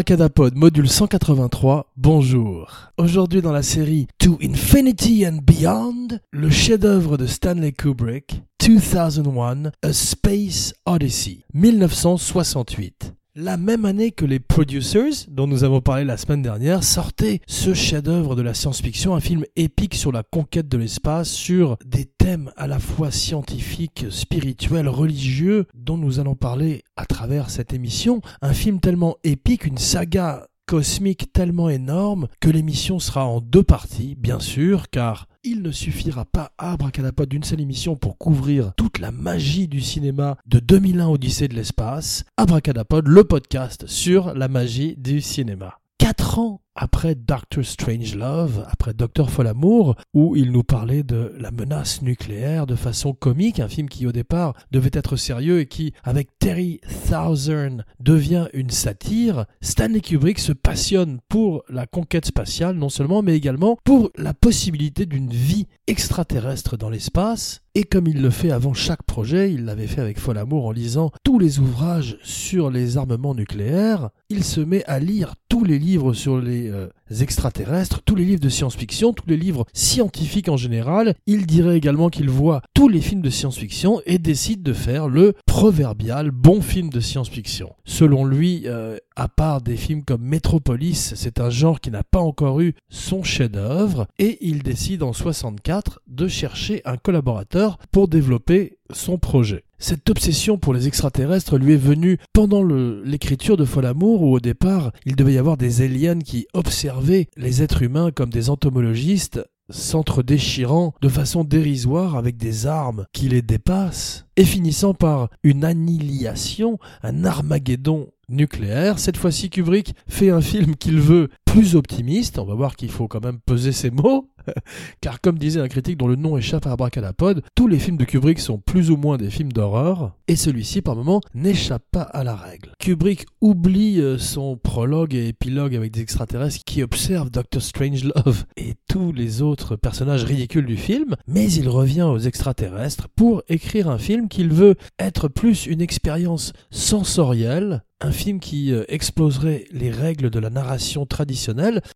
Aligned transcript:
Abracadapod 0.00 0.54
module 0.54 0.88
183, 0.88 1.92
bonjour. 1.98 2.90
Aujourd'hui 2.96 3.42
dans 3.42 3.52
la 3.52 3.62
série 3.62 4.06
To 4.18 4.38
Infinity 4.42 5.26
and 5.26 5.40
Beyond, 5.42 6.20
le 6.30 6.48
chef-d'œuvre 6.48 7.18
de 7.18 7.26
Stanley 7.26 7.72
Kubrick, 7.72 8.42
2001, 8.64 9.72
A 9.82 9.92
Space 9.92 10.72
Odyssey, 10.86 11.44
1968 11.52 13.12
la 13.40 13.56
même 13.56 13.86
année 13.86 14.10
que 14.10 14.26
les 14.26 14.38
Producers, 14.38 15.26
dont 15.28 15.46
nous 15.46 15.64
avons 15.64 15.80
parlé 15.80 16.04
la 16.04 16.18
semaine 16.18 16.42
dernière, 16.42 16.84
sortait 16.84 17.40
ce 17.46 17.72
chef-d'œuvre 17.72 18.36
de 18.36 18.42
la 18.42 18.52
science-fiction, 18.52 19.14
un 19.14 19.20
film 19.20 19.44
épique 19.56 19.94
sur 19.94 20.12
la 20.12 20.22
conquête 20.22 20.68
de 20.68 20.76
l'espace, 20.76 21.30
sur 21.30 21.78
des 21.86 22.04
thèmes 22.04 22.52
à 22.56 22.66
la 22.66 22.78
fois 22.78 23.10
scientifiques, 23.10 24.06
spirituels, 24.10 24.88
religieux, 24.88 25.66
dont 25.74 25.96
nous 25.96 26.20
allons 26.20 26.34
parler 26.34 26.82
à 26.96 27.06
travers 27.06 27.48
cette 27.48 27.72
émission. 27.72 28.20
Un 28.42 28.52
film 28.52 28.78
tellement 28.78 29.16
épique, 29.24 29.64
une 29.64 29.78
saga 29.78 30.46
cosmique 30.66 31.32
tellement 31.32 31.70
énorme 31.70 32.28
que 32.40 32.50
l'émission 32.50 32.98
sera 32.98 33.24
en 33.24 33.40
deux 33.40 33.62
parties, 33.64 34.16
bien 34.16 34.38
sûr, 34.38 34.90
car 34.90 35.26
il 35.42 35.62
ne 35.62 35.70
suffira 35.70 36.26
pas 36.26 36.52
à 36.58 36.72
Abracadapod 36.72 37.28
d'une 37.28 37.44
seule 37.44 37.62
émission 37.62 37.96
pour 37.96 38.18
couvrir 38.18 38.72
toute 38.76 38.98
la 38.98 39.10
magie 39.10 39.68
du 39.68 39.80
cinéma 39.80 40.36
de 40.46 40.58
2001 40.58 41.08
Odyssée 41.08 41.48
de 41.48 41.54
l'espace. 41.54 42.24
Abracadapod, 42.36 43.06
le 43.06 43.24
podcast 43.24 43.86
sur 43.86 44.34
la 44.34 44.48
magie 44.48 44.96
du 44.98 45.22
cinéma. 45.22 45.78
Quatre 45.98 46.38
ans 46.38 46.60
après 46.80 47.14
Doctor 47.14 47.62
Strange 47.62 48.14
Love, 48.14 48.64
après 48.66 48.94
Docteur 48.94 49.30
Folamour, 49.30 49.96
où 50.14 50.34
il 50.34 50.50
nous 50.50 50.62
parlait 50.62 51.02
de 51.02 51.34
la 51.38 51.50
menace 51.50 52.00
nucléaire 52.00 52.66
de 52.66 52.74
façon 52.74 53.12
comique, 53.12 53.60
un 53.60 53.68
film 53.68 53.88
qui 53.88 54.06
au 54.06 54.12
départ 54.12 54.54
devait 54.70 54.90
être 54.94 55.16
sérieux 55.16 55.60
et 55.60 55.66
qui, 55.66 55.92
avec 56.04 56.28
Terry 56.38 56.80
Thousand, 57.06 57.82
devient 58.00 58.46
une 58.54 58.70
satire, 58.70 59.44
Stanley 59.60 60.00
Kubrick 60.00 60.38
se 60.38 60.52
passionne 60.52 61.18
pour 61.28 61.64
la 61.68 61.86
conquête 61.86 62.24
spatiale 62.24 62.76
non 62.76 62.88
seulement, 62.88 63.20
mais 63.20 63.36
également 63.36 63.76
pour 63.84 64.10
la 64.16 64.32
possibilité 64.32 65.04
d'une 65.04 65.30
vie 65.30 65.66
extraterrestre 65.86 66.78
dans 66.78 66.88
l'espace, 66.88 67.60
et 67.74 67.84
comme 67.84 68.08
il 68.08 68.20
le 68.20 68.30
fait 68.30 68.50
avant 68.50 68.74
chaque 68.74 69.02
projet, 69.04 69.52
il 69.52 69.64
l'avait 69.64 69.86
fait 69.86 70.00
avec 70.00 70.18
Folamour 70.18 70.66
en 70.66 70.72
lisant 70.72 71.12
tous 71.24 71.38
les 71.38 71.60
ouvrages 71.60 72.18
sur 72.22 72.70
les 72.70 72.96
armements 72.96 73.34
nucléaires, 73.34 74.10
il 74.28 74.42
se 74.42 74.60
met 74.60 74.84
à 74.86 74.98
lire 74.98 75.34
tous 75.48 75.62
les 75.62 75.78
livres 75.78 76.12
sur 76.12 76.40
les 76.40 76.69
euh, 76.70 76.88
extraterrestres, 77.20 78.02
tous 78.04 78.14
les 78.14 78.24
livres 78.24 78.40
de 78.40 78.48
science-fiction, 78.48 79.12
tous 79.12 79.28
les 79.28 79.36
livres 79.36 79.66
scientifiques 79.72 80.48
en 80.48 80.56
général. 80.56 81.14
Il 81.26 81.46
dirait 81.46 81.76
également 81.76 82.08
qu'il 82.08 82.30
voit 82.30 82.62
tous 82.74 82.88
les 82.88 83.00
films 83.00 83.22
de 83.22 83.30
science-fiction 83.30 84.00
et 84.06 84.18
décide 84.18 84.62
de 84.62 84.72
faire 84.72 85.08
le 85.08 85.34
proverbial 85.46 86.30
bon 86.30 86.60
film 86.60 86.90
de 86.90 87.00
science-fiction. 87.00 87.74
Selon 87.84 88.24
lui, 88.24 88.62
euh, 88.66 88.96
à 89.16 89.28
part 89.28 89.60
des 89.60 89.76
films 89.76 90.04
comme 90.04 90.22
Metropolis, 90.22 91.14
c'est 91.16 91.40
un 91.40 91.50
genre 91.50 91.80
qui 91.80 91.90
n'a 91.90 92.04
pas 92.04 92.20
encore 92.20 92.60
eu 92.60 92.74
son 92.88 93.22
chef-d'œuvre 93.22 94.06
et 94.18 94.38
il 94.40 94.62
décide 94.62 95.02
en 95.02 95.12
64 95.12 96.00
de 96.06 96.28
chercher 96.28 96.82
un 96.84 96.96
collaborateur 96.96 97.78
pour 97.90 98.08
développer 98.08 98.78
son 98.92 99.18
projet. 99.18 99.64
Cette 99.82 100.10
obsession 100.10 100.58
pour 100.58 100.74
les 100.74 100.86
extraterrestres 100.86 101.56
lui 101.56 101.72
est 101.72 101.78
venue 101.78 102.18
pendant 102.34 102.62
l'écriture 102.62 103.56
de 103.56 103.64
Folamour 103.64 104.20
où 104.20 104.34
au 104.34 104.38
départ 104.38 104.92
il 105.06 105.16
devait 105.16 105.32
y 105.32 105.38
avoir 105.38 105.56
des 105.56 105.80
aliens 105.80 106.18
qui 106.18 106.46
observaient 106.52 107.28
les 107.38 107.62
êtres 107.62 107.80
humains 107.80 108.10
comme 108.10 108.28
des 108.28 108.50
entomologistes 108.50 109.40
s'entre-déchirant 109.70 110.92
de 111.00 111.08
façon 111.08 111.44
dérisoire 111.44 112.16
avec 112.16 112.36
des 112.36 112.66
armes 112.66 113.06
qui 113.14 113.30
les 113.30 113.40
dépassent 113.40 114.26
et 114.36 114.44
finissant 114.44 114.92
par 114.92 115.30
une 115.42 115.64
annihilation, 115.64 116.78
un 117.02 117.24
Armageddon 117.24 118.08
nucléaire. 118.30 118.98
Cette 118.98 119.16
fois-ci, 119.16 119.50
Kubrick 119.50 119.94
fait 120.08 120.30
un 120.30 120.40
film 120.40 120.76
qu'il 120.76 121.00
veut 121.00 121.28
plus 121.50 121.74
optimiste. 121.74 122.38
On 122.38 122.44
va 122.44 122.54
voir 122.54 122.76
qu'il 122.76 122.90
faut 122.90 123.08
quand 123.08 123.24
même 123.24 123.40
peser 123.44 123.72
ses 123.72 123.90
mots. 123.90 124.28
Car 125.00 125.20
comme 125.20 125.36
disait 125.36 125.60
un 125.60 125.68
critique 125.68 125.96
dont 125.96 126.06
le 126.06 126.14
nom 126.14 126.36
échappe 126.36 126.66
à 126.66 126.72
Abracadapod, 126.72 127.42
tous 127.56 127.66
les 127.66 127.78
films 127.78 127.96
de 127.96 128.04
Kubrick 128.04 128.38
sont 128.38 128.58
plus 128.58 128.90
ou 128.90 128.96
moins 128.96 129.16
des 129.16 129.30
films 129.30 129.52
d'horreur, 129.52 130.12
et 130.28 130.36
celui-ci 130.36 130.80
par 130.80 130.94
moment 130.94 131.20
n'échappe 131.34 131.82
pas 131.90 132.02
à 132.02 132.24
la 132.24 132.36
règle. 132.36 132.72
Kubrick 132.78 133.26
oublie 133.40 134.00
euh, 134.00 134.16
son 134.16 134.56
prologue 134.56 135.14
et 135.14 135.28
épilogue 135.28 135.74
avec 135.74 135.92
des 135.92 136.00
extraterrestres 136.00 136.64
qui 136.64 136.82
observent 136.82 137.30
Doctor 137.30 137.60
Strangelove 137.60 138.44
et 138.56 138.74
tous 138.88 139.12
les 139.12 139.42
autres 139.42 139.76
personnages 139.76 140.24
ridicules 140.24 140.66
du 140.66 140.76
film, 140.76 141.16
mais 141.26 141.50
il 141.52 141.68
revient 141.68 142.02
aux 142.02 142.18
extraterrestres 142.18 143.08
pour 143.16 143.42
écrire 143.48 143.88
un 143.90 143.98
film 143.98 144.28
qu'il 144.28 144.52
veut 144.52 144.76
être 144.98 145.28
plus 145.28 145.66
une 145.66 145.80
expérience 145.80 146.52
sensorielle 146.70 147.82
un 148.00 148.12
film 148.12 148.40
qui 148.40 148.72
euh, 148.72 148.84
exploserait 148.88 149.66
les 149.72 149.90
règles 149.90 150.30
de 150.30 150.38
la 150.38 150.48
narration 150.48 151.04
traditionnelle 151.04 151.39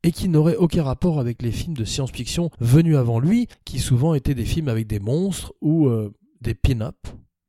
et 0.02 0.12
qui 0.12 0.28
n'aurait 0.28 0.56
aucun 0.56 0.82
rapport 0.82 1.20
avec 1.20 1.42
les 1.42 1.52
films 1.52 1.76
de 1.76 1.84
science-fiction 1.84 2.50
venus 2.60 2.96
avant 2.96 3.18
lui, 3.18 3.48
qui 3.64 3.78
souvent 3.78 4.14
étaient 4.14 4.34
des 4.34 4.44
films 4.44 4.68
avec 4.68 4.86
des 4.86 5.00
monstres 5.00 5.52
ou 5.60 5.88
euh, 5.88 6.12
des 6.40 6.54
pin-up. 6.54 6.96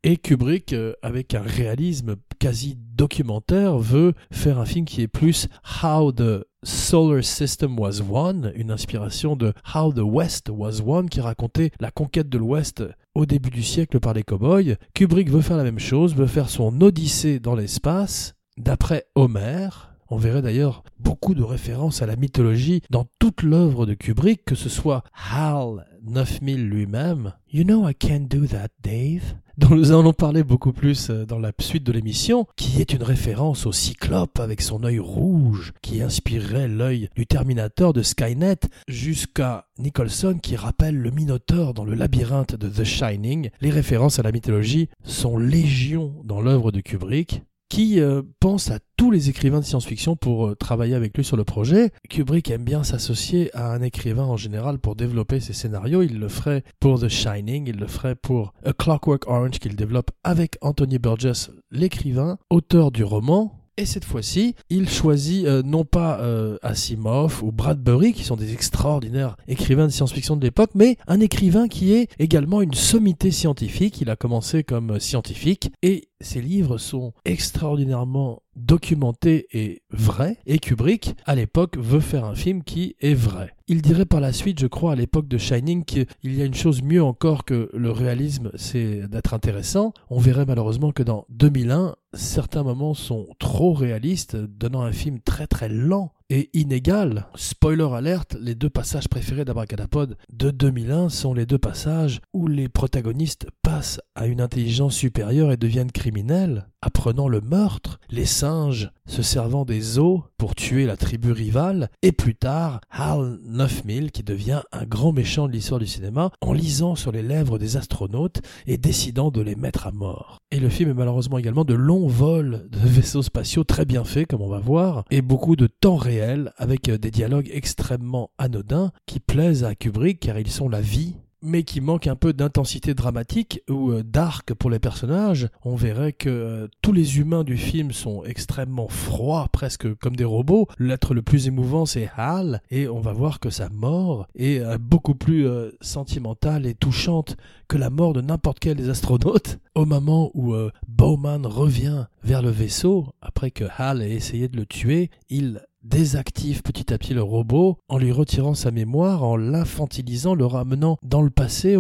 Et 0.04 0.18
Kubrick, 0.18 0.74
euh, 0.74 0.94
avec 1.02 1.34
un 1.34 1.42
réalisme 1.42 2.16
quasi 2.40 2.78
documentaire, 2.78 3.78
veut 3.78 4.14
faire 4.32 4.60
un 4.60 4.66
film 4.66 4.86
qui 4.86 5.02
est 5.02 5.08
plus 5.08 5.48
How 5.84 6.12
the 6.12 6.46
Solar 6.64 7.24
System 7.24 7.80
Was 7.80 8.02
Won, 8.08 8.52
une 8.56 8.72
inspiration 8.72 9.36
de 9.36 9.54
How 9.74 9.94
the 9.94 10.04
West 10.04 10.50
Was 10.50 10.82
Won, 10.82 11.06
qui 11.08 11.22
racontait 11.22 11.72
la 11.80 11.92
conquête 11.92 12.30
de 12.30 12.38
l'Ouest 12.38 12.84
au 13.16 13.26
début 13.26 13.50
du 13.50 13.64
siècle 13.64 14.00
par 14.00 14.14
les 14.14 14.24
cowboys. 14.24 14.76
Kubrick 14.94 15.30
veut 15.30 15.42
faire 15.42 15.58
la 15.58 15.64
même 15.64 15.80
chose, 15.80 16.16
veut 16.16 16.28
faire 16.28 16.50
son 16.50 16.82
Odyssée 16.82 17.40
dans 17.40 17.56
l'espace, 17.56 18.36
D'après 18.58 19.06
Homère, 19.16 19.95
on 20.10 20.18
verrait 20.18 20.42
d'ailleurs 20.42 20.84
beaucoup 21.00 21.36
de 21.36 21.44
références 21.44 22.02
à 22.02 22.06
la 22.06 22.16
mythologie 22.16 22.82
dans 22.90 23.06
toute 23.20 23.44
l'œuvre 23.44 23.86
de 23.86 23.94
Kubrick, 23.94 24.46
que 24.46 24.56
ce 24.56 24.70
soit 24.70 25.04
HAL 25.32 25.86
9000 26.04 26.70
lui-même, 26.70 27.34
You 27.52 27.64
know 27.64 27.88
I 27.88 27.96
can't 27.96 28.28
do 28.30 28.46
that, 28.48 28.68
Dave, 28.84 29.36
dont 29.58 29.76
nous 29.76 29.92
allons 29.92 30.14
parler 30.14 30.44
beaucoup 30.44 30.74
plus 30.74 31.10
euh, 31.10 31.26
dans 31.26 31.40
la 31.40 31.52
suite 31.60 31.84
de 31.84 31.92
l'émission, 31.92 32.46
qui 32.56 32.82
est 32.82 32.94
une 32.94 33.04
référence 33.04 33.66
au 33.66 33.72
cyclope 33.72 34.40
avec 34.40 34.62
son 34.62 34.84
œil 34.84 35.00
rouge, 35.00 35.74
qui 35.82 36.02
inspirerait 36.02 36.68
l'œil 36.68 37.10
du 37.16 37.26
Terminator 37.26 37.94
de 37.94 38.04
Skynet, 38.04 38.60
jusqu'à 38.88 39.68
Nicholson 39.80 40.38
qui 40.42 40.56
rappelle 40.56 40.98
le 40.98 41.12
Minotaure 41.12 41.74
dans 41.74 41.86
le 41.86 41.96
labyrinthe 41.96 42.56
de 42.56 42.70
The 42.70 42.84
Shining. 42.84 43.50
Les 43.62 43.72
références 43.72 44.20
à 44.20 44.24
la 44.24 44.32
mythologie 44.32 44.90
sont 45.04 45.38
légion 45.38 46.14
dans 46.24 46.42
l'œuvre 46.42 46.72
de 46.72 46.82
Kubrick 46.82 47.42
qui 47.76 48.00
euh, 48.00 48.22
pense 48.40 48.72
à 48.72 48.80
tous 48.96 49.12
les 49.12 49.30
écrivains 49.30 49.60
de 49.60 49.66
science-fiction 49.66 50.16
pour 50.16 50.48
euh, 50.48 50.56
travailler 50.56 50.96
avec 50.96 51.18
lui 51.18 51.26
sur 51.26 51.36
le 51.36 51.44
projet. 51.44 51.92
Kubrick 52.10 52.50
aime 52.50 52.64
bien 52.64 52.86
s'associer 52.86 53.54
à 53.54 53.70
un 53.70 53.82
écrivain 53.82 54.24
en 54.24 54.38
général 54.38 54.80
pour 54.80 54.96
développer 54.96 55.42
ses 55.42 55.52
scénarios. 55.52 56.02
Il 56.02 56.18
le 56.18 56.30
ferait 56.30 56.64
pour 56.80 57.02
The 57.02 57.10
Shining, 57.10 57.68
il 57.68 57.76
le 57.76 57.88
ferait 57.88 58.16
pour 58.16 58.54
A 58.64 58.72
Clockwork 58.72 59.28
Orange 59.28 59.60
qu'il 59.60 59.76
développe 59.76 60.12
avec 60.24 60.58
Anthony 60.62 61.00
Burgess, 61.00 61.52
l'écrivain, 61.70 62.38
auteur 62.50 62.92
du 62.92 63.04
roman 63.04 63.65
et 63.78 63.86
cette 63.86 64.06
fois-ci, 64.06 64.56
il 64.70 64.90
choisit 64.90 65.46
euh, 65.46 65.62
non 65.64 65.84
pas 65.84 66.20
euh, 66.22 66.58
Asimov 66.62 67.44
ou 67.44 67.52
Bradbury, 67.52 68.14
qui 68.14 68.24
sont 68.24 68.38
des 68.38 68.54
extraordinaires 68.54 69.36
écrivains 69.48 69.88
de 69.88 69.92
science-fiction 69.92 70.38
de 70.38 70.44
l'époque, 70.44 70.72
mais 70.76 70.98
un 71.08 71.20
écrivain 71.20 71.68
qui 71.68 71.94
est 71.94 72.10
également 72.18 72.62
une 72.62 72.74
sommité 72.74 73.32
scientifique. 73.32 74.00
Il 74.00 74.10
a 74.10 74.16
commencé 74.16 74.64
comme 74.64 75.00
scientifique 75.00 75.72
et 75.82 76.08
ses 76.22 76.42
livres 76.42 76.78
sont 76.78 77.14
extraordinairement 77.26 78.42
documentés 78.56 79.48
et 79.52 79.82
vrais. 79.90 80.38
Et 80.46 80.60
Kubrick, 80.60 81.16
à 81.26 81.36
l'époque, 81.36 81.78
veut 81.78 82.00
faire 82.00 82.26
un 82.26 82.36
film 82.36 82.64
qui 82.64 82.96
est 83.02 83.14
vrai. 83.14 83.54
Il 83.68 83.82
dirait 83.82 84.06
par 84.06 84.22
la 84.22 84.32
suite, 84.32 84.60
je 84.60 84.68
crois, 84.68 84.92
à 84.92 84.96
l'époque 84.96 85.28
de 85.28 85.38
Shining, 85.38 85.86
qu'il 85.86 86.08
y 86.24 86.42
a 86.42 86.46
une 86.46 86.54
chose 86.54 86.84
mieux 86.84 87.04
encore 87.04 87.46
que 87.46 87.70
le 87.74 87.92
réalisme, 87.92 88.52
c'est 88.56 89.08
d'être 89.08 89.34
intéressant. 89.34 89.94
On 90.10 90.20
verrait 90.20 90.46
malheureusement 90.46 90.92
que 90.92 91.04
dans 91.04 91.26
2001, 91.30 91.96
certains 92.14 92.64
moments 92.64 92.94
sont 92.94 93.28
trop 93.40 93.74
réalistes, 93.74 94.36
donnant 94.36 94.82
un 94.82 94.92
film 94.92 95.20
très 95.20 95.48
très 95.48 95.70
lent 95.70 96.14
et 96.30 96.50
inégal. 96.54 97.28
Spoiler 97.36 97.88
alerte, 97.94 98.36
les 98.40 98.56
deux 98.56 98.70
passages 98.70 99.08
préférés 99.08 99.46
d'Abracadapod 99.46 100.18
de 100.32 100.52
2001 100.52 101.10
sont 101.10 101.34
les 101.34 101.46
deux 101.46 101.58
passages 101.58 102.20
où 102.34 102.48
les 102.48 102.70
protagonistes 102.70 103.48
passent 103.62 104.02
à 104.16 104.28
une 104.28 104.42
intelligence 104.42 104.96
supérieure 104.96 105.52
et 105.52 105.58
deviennent 105.58 105.92
criminels, 105.92 106.68
apprenant 106.82 107.28
le 107.28 107.42
meurtre, 107.42 108.00
les 108.10 108.26
singes 108.26 108.92
se 109.08 109.22
servant 109.22 109.66
des 109.66 110.00
os 110.00 110.22
pour 110.38 110.56
tuer 110.56 110.86
la 110.86 110.98
tribu 110.98 111.32
rivale, 111.32 111.90
et 112.02 112.12
plus 112.12 112.36
tard 112.36 112.82
Hal 112.90 113.40
9000 113.44 114.12
qui 114.12 114.24
devient 114.24 114.62
un 114.72 114.86
grand 114.86 115.12
méchant 115.12 115.48
de 115.48 115.54
l'histoire 115.54 115.80
du 115.80 115.88
cinéma 115.88 116.32
en 116.42 116.54
lisant 116.54 116.96
sur 116.96 117.12
les 117.12 117.22
lèvres 117.22 117.60
des 117.60 117.78
astronautes 117.78 118.42
et 118.66 118.78
décidant 118.78 119.32
de 119.32 119.42
les 119.42 119.56
mettre 119.56 119.88
à 119.88 119.92
mort. 119.92 120.40
Et 120.52 120.60
le 120.60 120.70
film 120.70 120.90
est 120.90 120.96
malheureusement 120.96 121.38
également 121.38 121.66
de 121.66 121.74
longs 121.74 122.08
vols 122.08 122.68
de 122.72 122.80
vaisseaux 122.80 123.24
spatiaux 123.24 123.64
très 123.64 123.86
bien 123.86 124.04
faits 124.04 124.28
comme 124.28 124.42
on 124.42 124.50
va 124.50 124.60
voir, 124.60 125.06
et 125.12 125.22
beaucoup 125.22 125.56
de 125.56 125.68
temps 125.68 125.98
réel 125.98 126.15
avec 126.58 126.90
des 126.90 127.12
dialogues 127.12 127.50
extrêmement 127.54 128.32
anodins 128.38 128.92
qui 129.06 129.20
plaisent 129.20 129.64
à 129.64 129.76
Kubrick 129.76 130.20
car 130.20 130.40
ils 130.40 130.52
sont 130.52 130.70
la 130.70 130.82
vie 130.82 131.16
mais 131.46 131.64
qui 131.64 131.80
manque 131.80 132.08
un 132.08 132.16
peu 132.16 132.34
d'intensité 132.34 132.94
dramatique 132.94 133.62
ou 133.70 133.92
euh, 133.92 134.04
d'arc 134.04 134.54
pour 134.54 134.70
les 134.70 134.80
personnages. 134.80 135.48
On 135.64 135.76
verrait 135.76 136.14
que 136.14 136.30
euh, 136.30 136.68
tous 136.82 136.92
les 136.92 137.20
humains 137.20 137.44
du 137.44 137.56
film 137.56 137.92
sont 137.92 138.24
extrêmement 138.26 138.88
froids, 138.88 139.48
presque 139.52 139.94
comme 139.96 140.16
des 140.16 140.24
robots. 140.24 140.68
L'être 140.80 141.14
le 141.14 141.22
plus 141.22 141.48
émouvant, 141.48 141.86
c'est 141.86 142.10
Hal, 142.18 142.62
et 142.72 142.88
on 142.88 143.00
va 143.00 143.14
voir 143.14 143.40
que 143.40 143.52
sa 143.52 143.70
mort 143.70 144.28
est 144.36 144.60
euh, 144.60 144.78
beaucoup 144.80 145.16
plus 145.16 145.46
sentimentale 145.82 146.66
et 146.66 146.74
touchante 146.74 147.38
que 147.68 147.78
la 147.78 147.90
mort 147.90 148.14
de 148.14 148.22
n'importe 148.22 148.60
quel 148.60 148.78
des 148.78 148.90
astronautes. 148.90 149.60
Au 149.76 149.86
moment 149.86 150.32
où 150.34 150.56
Bowman 150.88 151.46
revient 151.46 152.06
vers 152.24 152.42
le 152.42 152.50
vaisseau, 152.50 153.08
après 153.22 153.52
que 153.52 153.66
Hal 153.78 154.02
ait 154.02 154.12
essayé 154.12 154.48
de 154.48 154.56
le 154.58 154.66
tuer, 154.66 155.10
il 155.30 155.62
désactive 155.86 156.62
petit 156.62 156.94
à 156.94 156.98
petit 156.98 157.14
le 157.14 157.22
robot 157.22 157.78
en 157.88 157.98
lui 157.98 158.12
retirant 158.12 158.54
sa 158.54 158.72
mémoire, 158.72 159.24
en 159.24 159.38
l'infantilisant, 159.38 160.36
le 160.36 160.46
ramenant 160.46 160.98
dans 161.04 161.22
le 161.22 161.30
passé 161.30 161.78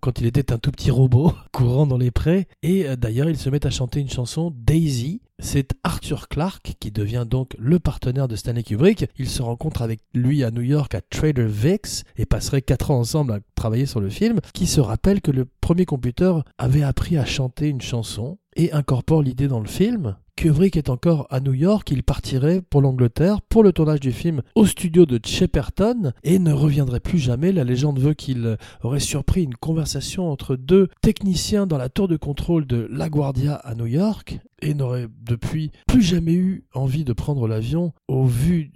quand 0.00 0.20
il 0.20 0.26
était 0.26 0.52
un 0.52 0.58
tout 0.58 0.70
petit 0.70 0.90
robot 0.90 1.32
courant 1.52 1.86
dans 1.86 1.98
les 1.98 2.10
prés. 2.10 2.46
Et 2.62 2.86
euh, 2.86 2.96
d'ailleurs, 2.96 3.30
il 3.30 3.36
se 3.36 3.50
met 3.50 3.66
à 3.66 3.70
chanter 3.70 4.00
une 4.00 4.10
chanson 4.10 4.52
Daisy. 4.54 5.20
C'est 5.40 5.72
Arthur 5.82 6.28
Clarke 6.28 6.74
qui 6.78 6.92
devient 6.92 7.26
donc 7.28 7.56
le 7.58 7.78
partenaire 7.78 8.28
de 8.28 8.36
Stanley 8.36 8.62
Kubrick. 8.62 9.06
Il 9.18 9.28
se 9.28 9.42
rencontre 9.42 9.82
avec 9.82 10.00
lui 10.14 10.44
à 10.44 10.50
New 10.50 10.62
York 10.62 10.94
à 10.94 11.00
Trader 11.00 11.46
Vic's 11.48 12.04
et 12.16 12.24
passerait 12.24 12.62
quatre 12.62 12.92
ans 12.92 13.00
ensemble 13.00 13.32
à 13.32 13.40
travailler 13.56 13.86
sur 13.86 14.00
le 14.00 14.10
film, 14.10 14.40
qui 14.52 14.66
se 14.66 14.80
rappelle 14.80 15.20
que 15.20 15.32
le 15.32 15.46
premier 15.60 15.86
computer 15.86 16.34
avait 16.58 16.84
appris 16.84 17.16
à 17.16 17.24
chanter 17.24 17.68
une 17.68 17.80
chanson 17.80 18.38
et 18.56 18.72
incorpore 18.72 19.22
l'idée 19.22 19.48
dans 19.48 19.60
le 19.60 19.68
film. 19.68 20.16
Kubrick 20.36 20.76
est 20.76 20.90
encore 20.90 21.26
à 21.30 21.40
New 21.40 21.54
York, 21.54 21.90
il 21.90 22.02
partirait 22.02 22.60
pour 22.60 22.82
l'Angleterre 22.82 23.40
pour 23.40 23.62
le 23.62 23.72
tournage 23.72 24.00
du 24.00 24.12
film 24.12 24.42
au 24.56 24.66
studio 24.66 25.06
de 25.06 25.20
Shepperton 25.24 26.12
et 26.22 26.38
ne 26.38 26.52
reviendrait 26.52 27.00
plus 27.00 27.18
jamais. 27.18 27.52
La 27.52 27.64
légende 27.64 28.00
veut 28.00 28.14
qu'il 28.14 28.56
aurait 28.82 29.00
surpris 29.00 29.44
une 29.44 29.54
conversation 29.54 30.30
entre 30.30 30.56
deux 30.56 30.88
techniciens 31.02 31.66
dans 31.66 31.78
la 31.78 31.88
tour 31.88 32.08
de 32.08 32.16
contrôle 32.16 32.66
de 32.66 32.88
LaGuardia 32.90 33.54
à 33.54 33.74
New 33.74 33.86
York 33.86 34.38
et 34.60 34.74
n'aurait 34.74 35.08
depuis 35.22 35.70
plus 35.86 36.02
jamais 36.02 36.34
eu 36.34 36.64
envie 36.74 37.04
de 37.04 37.12
prendre 37.12 37.46
l'avion 37.46 37.92
au 38.08 38.26
vu 38.26 38.72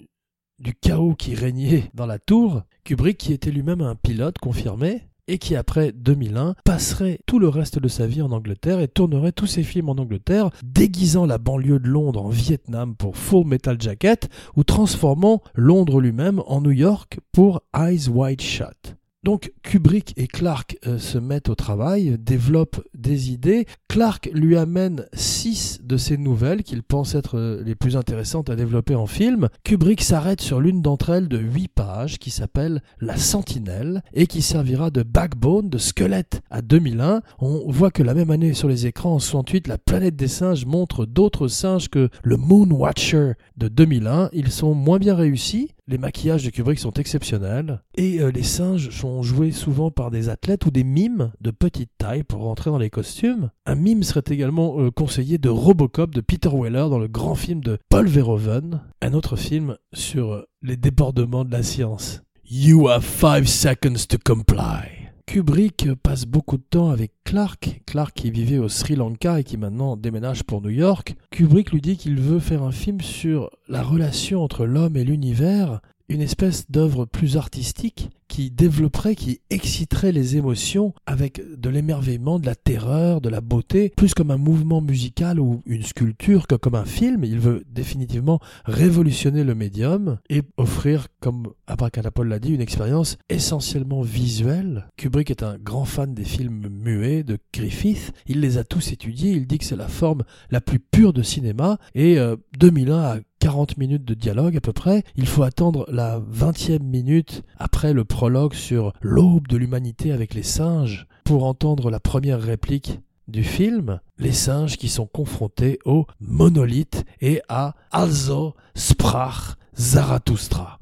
du 0.59 0.75
chaos 0.75 1.15
qui 1.15 1.35
régnait 1.35 1.91
dans 1.95 2.07
la 2.07 2.19
tour. 2.19 2.63
Kubrick, 2.85 3.19
qui 3.19 3.33
était 3.33 3.51
lui-même 3.51 3.81
un 3.81 3.95
pilote 3.95 4.39
confirmé, 4.39 5.08
et 5.29 5.39
qui 5.39 5.55
après 5.55 5.93
2001 5.93 6.55
passerait 6.65 7.21
tout 7.27 7.39
le 7.39 7.49
reste 7.49 7.79
de 7.79 7.89
sa 7.89 8.07
vie 8.07 8.23
en 8.23 8.33
Angleterre 8.33 8.81
et 8.81 8.89
tournerait 8.89 9.33
tous 9.33 9.47
ses 9.47 9.63
films 9.63 9.91
en 9.91 9.97
Angleterre, 9.97 10.51
déguisant 10.65 11.27
la 11.27 11.39
banlieue 11.39 11.79
de 11.79 11.89
Londres 11.89 12.25
en 12.25 12.29
Vietnam 12.29 12.97
pour 12.97 13.17
Full 13.17 13.47
Metal 13.47 13.81
Jacket 13.81 14.29
ou 14.57 14.65
transformant 14.65 15.43
Londres 15.55 16.01
lui-même 16.01 16.43
en 16.47 16.61
New 16.61 16.73
York 16.73 17.21
pour 17.33 17.63
Eyes 17.77 18.09
Wide 18.09 18.41
Shut. 18.41 18.98
Donc 19.29 19.53
Kubrick 19.63 20.15
et 20.17 20.27
Clark 20.27 20.79
euh, 20.87 20.97
se 20.97 21.19
mettent 21.19 21.51
au 21.51 21.55
travail, 21.55 22.17
développent 22.19 22.83
des 22.95 23.31
idées. 23.31 23.67
Clark 23.87 24.31
lui 24.33 24.57
amène 24.57 25.05
six 25.13 25.81
de 25.85 25.99
ces 25.99 26.17
nouvelles 26.17 26.63
qu'il 26.63 26.83
pense 26.83 27.15
être 27.15 27.37
euh, 27.37 27.63
les 27.63 27.75
plus 27.75 27.99
intéressantes 27.99 28.49
à 28.49 28.57
développer 28.57 28.95
en 28.95 29.05
film. 29.05 29.51
Kubrick 29.65 30.01
s'arrête 30.01 30.41
sur 30.41 30.63
l'une 30.63 30.81
d'entre 30.81 31.11
elles 31.11 31.29
de 31.29 31.37
huit 31.37 31.69
pages 31.69 32.19
qui 32.19 32.31
s'appelle 32.31 32.81
La 33.01 33.19
Sentinelle 33.19 34.03
et 34.15 34.27
qui 34.27 34.41
servira 34.41 34.89
de 34.91 35.03
backbone, 35.03 35.69
de 35.69 35.77
squelette 35.77 36.41
à 36.51 36.63
2001. 36.63 37.21
On 37.39 37.71
voit 37.71 37.91
que 37.91 38.03
la 38.03 38.15
même 38.15 38.31
année 38.31 38.55
sur 38.55 38.69
les 38.69 38.87
écrans 38.87 39.17
en 39.17 39.19
68, 39.19 39.69
La 39.69 39.77
planète 39.77 40.17
des 40.17 40.29
singes 40.29 40.65
montre 40.65 41.05
d'autres 41.05 41.49
singes 41.49 41.91
que 41.91 42.09
le 42.23 42.39
Moon 42.39 42.71
Watcher 42.71 43.33
de 43.59 43.69
2001. 43.69 44.31
Ils 44.33 44.51
sont 44.51 44.73
moins 44.73 44.99
bien 44.99 45.15
réussis. 45.15 45.75
Les 45.91 45.97
maquillages 45.97 46.45
de 46.45 46.51
Kubrick 46.51 46.79
sont 46.79 46.93
exceptionnels 46.93 47.81
et 47.95 48.21
euh, 48.21 48.31
les 48.31 48.43
singes 48.43 48.91
sont 48.91 49.23
joués 49.23 49.53
souvent 49.53 49.91
par 49.91 50.11
des 50.11 50.29
athlètes 50.29 50.67
ou 50.67 50.71
des 50.71 50.85
mimes 50.85 51.33
de 51.41 51.51
petite 51.51 51.93
taille 51.97 52.25
pour 52.25 52.43
rentrer 52.43 52.69
dans 52.69 52.77
les 52.77 52.91
costumes. 52.91 53.51
Un 53.65 53.75
mime 53.75 54.03
serait 54.03 54.23
également 54.29 54.79
euh, 54.79 54.91
conseillé 54.91 55.39
de 55.39 55.49
Robocop 55.49 56.15
de 56.15 56.21
Peter 56.21 56.51
Weller 56.53 56.91
dans 56.91 56.99
le 56.99 57.09
grand 57.09 57.35
film 57.35 57.63
de 57.63 57.79
Paul 57.89 58.07
Verhoeven, 58.07 58.83
un 59.01 59.15
autre 59.15 59.37
film 59.37 59.79
sur 59.95 60.33
euh, 60.33 60.47
les 60.61 60.77
débordements 60.77 61.47
de 61.47 61.53
la 61.53 61.63
science. 61.63 62.23
You 62.45 62.89
have 62.89 63.03
five 63.03 63.49
seconds 63.49 64.05
to 64.11 64.19
comply. 64.23 64.98
Kubrick 65.29 65.91
passe 66.03 66.25
beaucoup 66.25 66.57
de 66.57 66.63
temps 66.63 66.89
avec 66.89 67.13
Clark, 67.23 67.83
Clark 67.85 68.15
qui 68.15 68.31
vivait 68.31 68.57
au 68.57 68.71
Sri 68.71 68.97
Lanka 68.97 69.39
et 69.39 69.45
qui 69.45 69.59
maintenant 69.59 69.95
déménage 69.95 70.43
pour 70.43 70.63
New 70.63 70.71
York. 70.71 71.17
Kubrick 71.31 71.71
lui 71.71 71.83
dit 71.83 71.99
qu'il 71.99 72.19
veut 72.19 72.39
faire 72.39 72.63
un 72.63 72.73
film 72.73 73.03
sur 73.03 73.51
la 73.69 73.83
relation 73.83 74.43
entre 74.43 74.65
l'homme 74.65 74.97
et 74.97 75.05
l'univers, 75.05 75.83
une 76.09 76.23
espèce 76.23 76.71
d'œuvre 76.71 77.05
plus 77.05 77.37
artistique 77.37 78.11
qui 78.29 78.51
développerait, 78.51 79.17
qui 79.17 79.41
exciterait 79.51 80.13
les 80.13 80.37
émotions 80.37 80.95
avec 81.07 81.41
de 81.59 81.69
l'émerveillement, 81.71 82.39
de 82.39 82.47
la 82.47 82.55
terreur, 82.55 83.21
de 83.21 83.29
la 83.29 83.41
beauté, 83.41 83.93
plus 83.97 84.15
comme 84.15 84.31
un 84.31 84.37
mouvement 84.37 84.81
musical 84.81 85.41
ou 85.41 85.63
une 85.67 85.83
sculpture 85.83 86.47
que 86.47 86.55
comme 86.55 86.75
un 86.75 86.85
film. 86.85 87.25
Il 87.25 87.41
veut 87.41 87.65
définitivement 87.71 88.39
révolutionner 88.65 89.45
le 89.45 89.55
médium 89.55 90.19
et 90.29 90.43
offrir, 90.57 91.09
comme 91.21 91.49
Abracadapod 91.67 92.29
l'a 92.29 92.39
dit, 92.39 92.53
une 92.53 92.61
expérience 92.61 93.19
essentiellement 93.29 94.03
visuelle. 94.03 94.89
Kubrick 94.97 95.31
est 95.31 95.43
un 95.43 95.59
grand 95.59 95.85
fan 95.85 96.15
des 96.15 96.25
films 96.25 96.69
muets 96.69 97.23
de 97.23 97.39
Griffith. 97.53 98.13
Il 98.27 98.41
les 98.41 98.59
a 98.59 98.65
tous 98.65 98.93
étudiés. 98.93 99.33
Il 99.33 99.47
dit 99.47 99.59
que 99.59 99.65
c'est 99.65 99.77
la 99.77 99.89
forme 99.89 100.25
la 100.51 100.61
plus 100.61 100.79
pure 100.79 101.13
de 101.13 101.23
cinéma 101.23 101.79
et 101.95 102.19
euh, 102.19 102.37
2001 102.59 102.99
a 102.99 103.17
40 103.49 103.79
minutes 103.79 104.05
de 104.05 104.13
dialogue 104.13 104.59
à 104.59 104.61
peu 104.61 104.75
près. 104.75 105.05
Il 105.17 105.27
faut 105.27 105.43
attendre 105.43 105.87
la 105.89 106.21
20e 106.21 106.83
minute 106.83 107.45
après 107.57 107.95
le 107.95 108.05
prologue 108.05 108.53
sur 108.53 108.93
l'aube 109.01 109.49
de 109.49 109.57
l'humanité 109.57 110.13
avec 110.13 110.35
les 110.35 110.43
singes 110.43 111.07
pour 111.25 111.45
entendre 111.47 111.91
la 111.91 111.99
première 111.99 112.43
réplique 112.43 113.01
du 113.27 113.43
film, 113.45 114.01
les 114.19 114.35
singes 114.35 114.77
qui 114.77 114.91
sont 114.91 115.07
confrontés 115.07 115.79
au 115.87 116.05
monolithe 116.21 117.07
et 117.23 117.41
à 117.49 117.75
Also 117.91 118.55
sprach 118.75 119.57
Zarathustra. 119.75 120.79